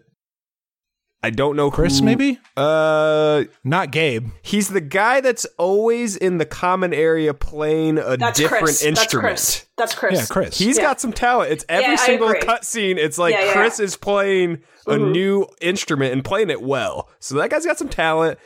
[1.23, 1.71] I don't know.
[1.71, 2.39] Chris, who- maybe?
[2.57, 4.29] Uh, Not Gabe.
[4.41, 8.83] he's the guy that's always in the common area playing a That's different Chris.
[8.83, 9.29] instrument.
[9.31, 9.65] That's Chris.
[9.77, 10.19] That's Chris.
[10.19, 10.57] Yeah, Chris.
[10.57, 10.83] He's Yeah.
[10.83, 11.51] got some talent.
[11.51, 12.97] It's every Yeah, single cutscene.
[12.97, 13.53] It's like Yeah, yeah.
[13.53, 15.11] Chris is playing a Mhm.
[15.11, 17.09] new instrument and playing it well.
[17.19, 18.37] So that guy's got some talent.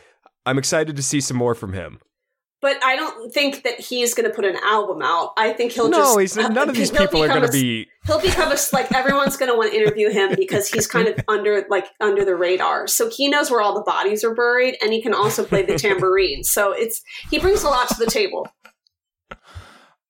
[0.50, 2.00] I'm excited to see some more from him.
[2.62, 5.32] But I don't think that he's going to put an album out.
[5.38, 7.88] I think he'll no, just he's none of these he'll people are going to be.
[8.06, 11.20] He'll become a like everyone's going to want to interview him because he's kind of
[11.30, 12.88] under like under the radar.
[12.88, 15.78] So he knows where all the bodies are buried, and he can also play the
[15.78, 16.44] tambourine.
[16.44, 18.48] So it's he brings a lot to the table.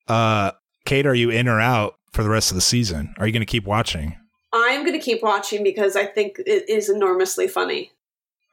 [0.08, 0.54] Uh,
[0.86, 3.14] Kate, are you in or out for the rest of the season?
[3.20, 4.18] Are you going to keep watching?
[4.52, 7.92] I'm going to keep watching because I think it is enormously funny.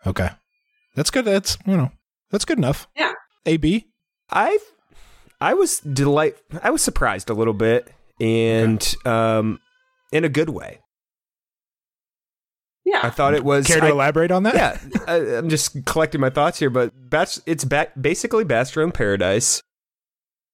[0.06, 0.28] Okay,
[0.96, 1.24] that's good.
[1.24, 1.92] That's you know
[2.30, 2.88] that's good enough.
[2.96, 3.12] Yeah.
[3.46, 3.86] AB.
[4.30, 4.58] I,
[5.40, 6.36] I was delight.
[6.62, 9.60] I was surprised a little bit, and um,
[10.10, 10.80] in a good way.
[12.84, 13.66] Yeah, I thought it was.
[13.66, 14.54] Care to I- elaborate on that?
[14.54, 14.78] yeah,
[15.08, 19.60] I, I'm just collecting my thoughts here, but Bach- it's ba- basically Bachelor in Paradise.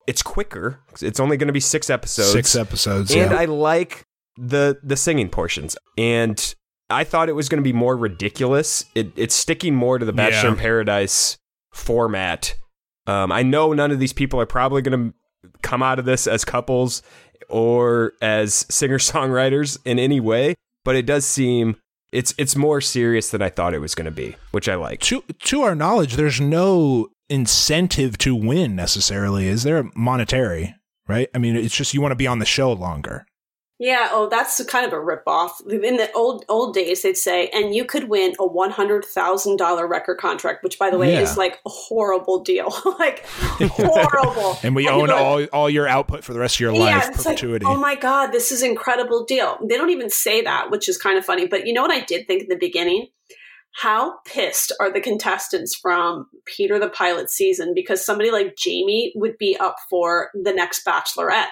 [0.06, 0.80] It's quicker.
[1.00, 2.32] It's only going to be six episodes.
[2.32, 3.10] Six episodes.
[3.12, 3.36] and yeah.
[3.38, 4.04] I like
[4.36, 5.76] the the singing portions.
[5.98, 6.54] And
[6.92, 8.84] I thought it was going to be more ridiculous.
[8.94, 10.54] It, it's sticking more to the Bachelor Yeah.
[10.54, 11.38] in Paradise
[11.72, 12.54] format.
[13.06, 16.26] Um, I know none of these people are probably going to come out of this
[16.26, 17.02] as couples
[17.48, 21.76] or as singer songwriters in any way, but it does seem
[22.12, 25.00] it's it's more serious than I thought it was going to be, which I like.
[25.00, 29.46] to to our knowledge, there's no incentive to win necessarily.
[29.48, 30.74] Is there monetary?
[31.08, 31.28] Right.
[31.34, 33.26] I mean, it's just you want to be on the show longer.
[33.84, 35.60] Yeah, oh, that's kind of a ripoff.
[35.68, 39.56] In the old old days, they'd say, and you could win a one hundred thousand
[39.56, 41.22] dollar record contract, which, by the way, Yeah.
[41.22, 42.68] is like a horrible deal,
[43.00, 44.56] like horrible.
[44.62, 46.72] And we And own people are- all all your output for the rest of your
[46.72, 47.64] life, it's perpetuity.
[47.66, 49.58] Like, oh my god, this is an incredible deal.
[49.68, 51.48] They don't even say that, which is kind of funny.
[51.48, 53.08] But you know what I did think in the beginning?
[53.74, 59.38] How pissed are the contestants from Peter the Pilot season because somebody like Jamie would
[59.38, 61.46] be up for the next Bachelorette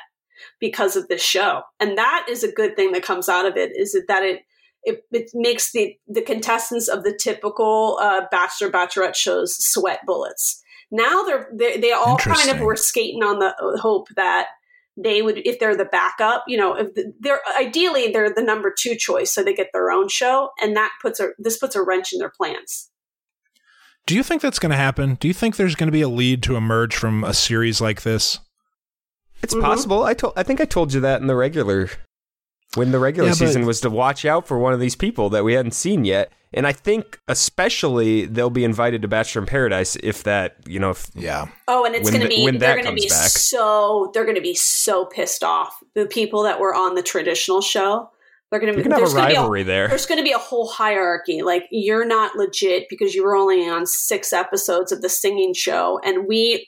[0.60, 3.72] because of this show, and that is a good thing that comes out of it.
[3.74, 4.40] Is that it
[4.82, 10.62] it, it makes the the contestants of the typical uh, Bachelor Bachelorette shows sweat bullets.
[10.90, 14.48] Now they're they, they all kind of were skating on the hope that
[14.96, 16.88] they would if they're the backup you know if
[17.20, 20.90] they're ideally they're the number two choice so they get their own show and that
[21.00, 22.90] puts a this puts a wrench in their plans
[24.06, 25.14] Do you think that's going to happen?
[25.14, 28.02] Do you think there's going to be a lead to emerge from a series like
[28.02, 28.40] this?
[29.42, 29.62] It's Mhm.
[29.62, 30.02] possible.
[30.04, 31.88] I told I think I told you that in the regular
[32.74, 35.28] when the regular Yeah, but- season was to watch out for one of these people
[35.30, 36.30] that we hadn't seen yet.
[36.52, 40.90] And I think especially they'll be invited to Bachelor in Paradise if that, you know,
[40.90, 41.46] if Yeah.
[41.68, 43.30] Oh, and it's going to be when they're that going to be comes back.
[43.30, 45.76] so they're going to be so pissed off.
[45.94, 48.08] The people that were on the traditional show,
[48.50, 49.86] they're going to be You're gonna have there's a gonna be rivalry there.
[49.88, 51.42] There's going to be a whole hierarchy.
[51.42, 56.00] Like you're not legit because you were only on six episodes of the singing show,
[56.04, 56.66] and we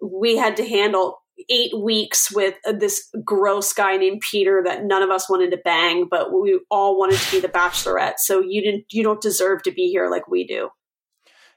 [0.00, 1.18] we had to handle
[1.48, 5.56] eight weeks with uh, this gross guy named Peter that none of us wanted to
[5.58, 8.18] bang, but we all wanted to be the Bachelorette.
[8.18, 10.70] So you didn't you don't deserve to be here like we do.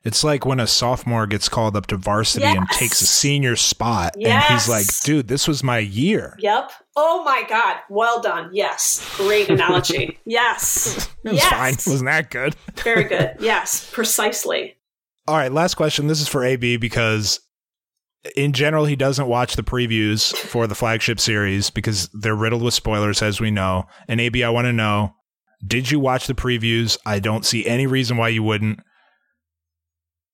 [0.04, 4.16] It's like when a sophomore gets called up to varsity and takes a senior spot,
[4.16, 6.72] and he's like, "Dude, this was my year." Yep.
[6.96, 7.78] Oh my God.
[7.90, 8.50] Well done.
[8.54, 9.06] Yes.
[9.18, 10.18] Great analogy.
[10.26, 11.10] yes.
[11.26, 11.50] It was yes.
[11.50, 11.74] fine.
[11.92, 12.56] Wasn't that good?
[12.84, 13.36] Very good.
[13.40, 13.90] Yes.
[13.92, 14.76] Precisely.
[15.28, 16.08] All right, last question.
[16.08, 17.42] This is for AB because
[18.36, 22.74] in general he doesn't watch the previews for the flagship series because they're riddled with
[22.74, 23.86] spoilers as we know.
[24.08, 25.14] And AB, I want to know,
[25.66, 26.98] did you watch the previews?
[27.06, 28.80] I don't see any reason why you wouldn't.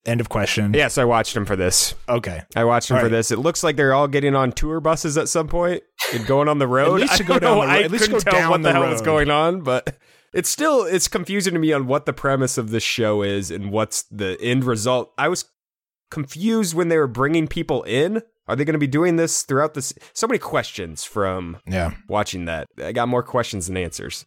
[0.05, 0.73] End of question.
[0.73, 1.95] yes, I watched them for this.
[2.09, 2.41] Okay.
[2.57, 3.11] I watched them All for right.
[3.11, 3.31] this.
[3.31, 5.81] It looks like they're all getting on tour buses at some point
[6.13, 6.95] and going on the road.
[6.95, 7.61] at least to go down know.
[7.61, 9.05] the ro- I at least couldn't go tell down what the, the hell was road.
[9.05, 9.95] going on, but
[10.33, 13.71] it's still it's confusing to me on what the premise of this show is and
[13.71, 15.13] what's the end result.
[15.17, 15.45] I was
[16.13, 18.21] confused when they were bringing people in.
[18.47, 19.93] Are they going to be doing this throughout this?
[20.13, 21.91] So many questions from Yeah.
[22.07, 22.67] watching that.
[22.81, 24.25] I got more questions than answers.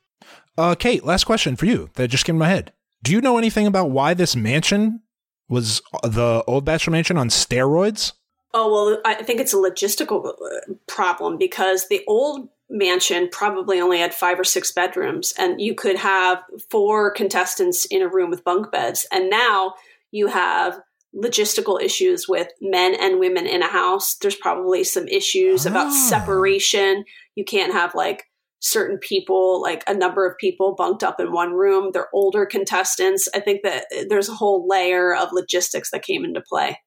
[0.59, 2.73] Uh, Kate, last question for you that just came to my head.
[3.03, 5.03] Do you know anything about why this mansion
[5.49, 8.13] was the old Bachelor Mansion on steroids?
[8.55, 13.99] Oh, well, I think it's a logistical uh, problem because the old mansion probably only
[13.99, 18.43] had five or six bedrooms, and you could have four contestants in a room with
[18.45, 19.07] bunk beds.
[19.13, 19.75] And now
[20.11, 20.81] you have
[21.15, 24.17] logistical issues with men and women in a house.
[24.17, 25.91] There's probably some issues about Ah.
[26.09, 27.05] separation.
[27.35, 28.25] You can't have like
[28.61, 31.91] certain people, like a number of people bunked up in one room.
[31.93, 33.29] They're older contestants.
[33.35, 36.81] I think that there's a whole layer of logistics that came into play.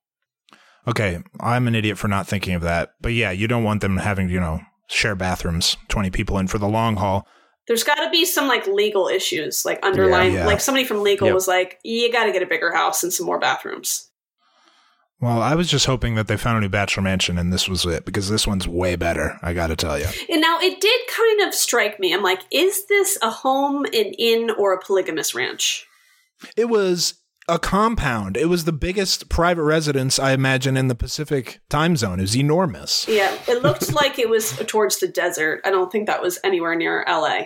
[0.88, 2.92] Okay, I'm an idiot for not thinking of that.
[3.02, 6.58] But yeah, you don't want them having, you know, share bathrooms, 20 people in for
[6.58, 7.28] the long haul.
[7.68, 10.48] there's got to be some like legal issues like underlying Yeah.
[10.48, 11.36] like somebody from legal Yep.
[11.36, 14.09] was like you got to get a bigger house and some more bathrooms
[15.22, 17.86] Well, I was just hoping that they found a new Bachelor Mansion and this was
[17.86, 20.06] it because this one's way better, I got to tell you.
[20.30, 24.14] and now it did kind of strike me i'm like is this a home an
[24.18, 25.86] inn or a polygamous ranch
[26.56, 27.16] It was
[27.48, 28.38] a compound.
[28.38, 32.20] It was the biggest private residence, I imagine, in the Pacific time zone.
[32.20, 33.08] It was enormous.
[33.08, 36.76] yeah it looked like it was towards the desert i don't think that was anywhere
[36.76, 37.40] near la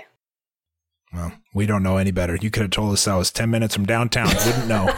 [1.14, 2.36] Well, we don't know any better.
[2.42, 4.30] You could have told us that was 10 minutes from downtown.
[4.30, 4.90] Wouldn't know.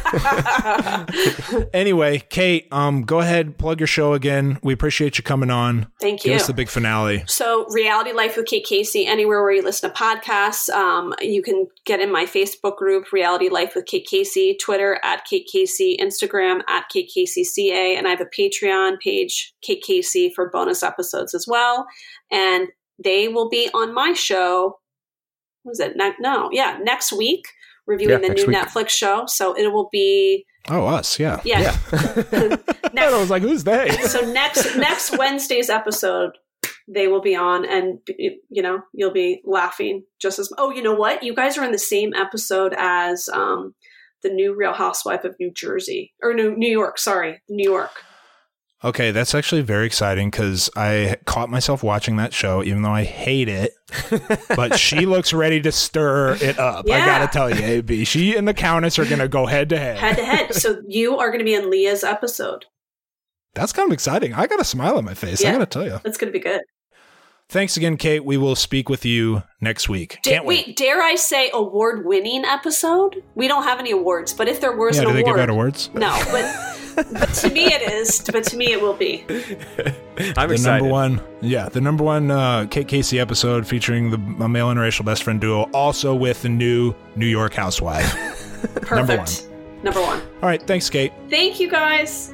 [1.73, 4.57] anyway, Kate, um, go ahead, plug your show again.
[4.63, 5.91] We appreciate you coming on.
[5.99, 6.31] Thank you.
[6.31, 7.25] Give us the big finale.
[7.27, 11.67] So, Reality Life with Kate Casey, anywhere where you listen to podcasts, um, you can
[11.85, 16.61] get in my Facebook group, Reality Life with Kate Casey, Twitter at Kate Casey, Instagram
[16.69, 21.33] at Kate Casey CA, and I have a Patreon page, Kate Casey, for bonus episodes
[21.33, 21.87] as well.
[22.31, 22.69] And
[23.03, 24.79] they will be on my show.
[25.65, 26.49] What Was it ne- no?
[26.51, 27.43] Yeah, next week
[27.87, 28.55] reviewing Yeah, the new week.
[28.55, 29.25] Netflix show.
[29.27, 31.41] So it will be Oh, us, yeah.
[31.45, 31.77] yeah.
[32.31, 32.59] And
[32.97, 33.89] I was like, who's they?
[34.07, 36.31] so next next Wednesday's episode,
[36.87, 40.51] they will be on, and you know you'll be laughing just as.
[40.57, 41.21] Oh, you know what?
[41.21, 43.75] You guys are in the same episode as um,
[44.23, 46.97] the new Real Housewife of New Jersey or New New York.
[46.97, 47.91] Sorry, New York.
[48.83, 53.03] Okay, that's actually very exciting because I caught myself watching that show, even though I
[53.03, 53.71] hate it.
[54.55, 56.85] But she looks ready to stir it up.
[56.89, 58.03] I gotta tell you, AB.
[58.05, 59.97] She and the Countess are gonna go head to head.
[59.97, 60.53] Head to head.
[60.55, 62.65] So you are to be in Leah's episode.
[63.53, 64.33] That's kind of exciting.
[64.33, 65.43] I got a smile on my face.
[65.45, 65.99] I gotta tell you.
[66.03, 66.61] That's to be good.
[67.47, 68.25] Thanks again, Kate.
[68.25, 70.17] We will speak with you next week.
[70.23, 70.65] Da- Can't wait.
[70.67, 73.21] wait, dare I say award winning episode?
[73.35, 75.43] We don't have any awards, but if there was Yeah, an do they award, give
[75.43, 75.89] out awards?
[75.93, 76.43] No, but
[76.95, 78.21] but to me it is.
[78.21, 79.25] But to me it will be.
[80.37, 80.83] I'm the excited.
[80.83, 85.05] number one, yeah, the number one uh, Kate Casey episode featuring the a male interracial
[85.05, 88.13] best friend duo, also with the new New York housewife.
[88.81, 88.91] Perfect.
[88.91, 89.83] Number one.
[89.83, 90.21] Number one.
[90.41, 91.13] All right, thanks, Kate.
[91.29, 92.33] Thank you guys.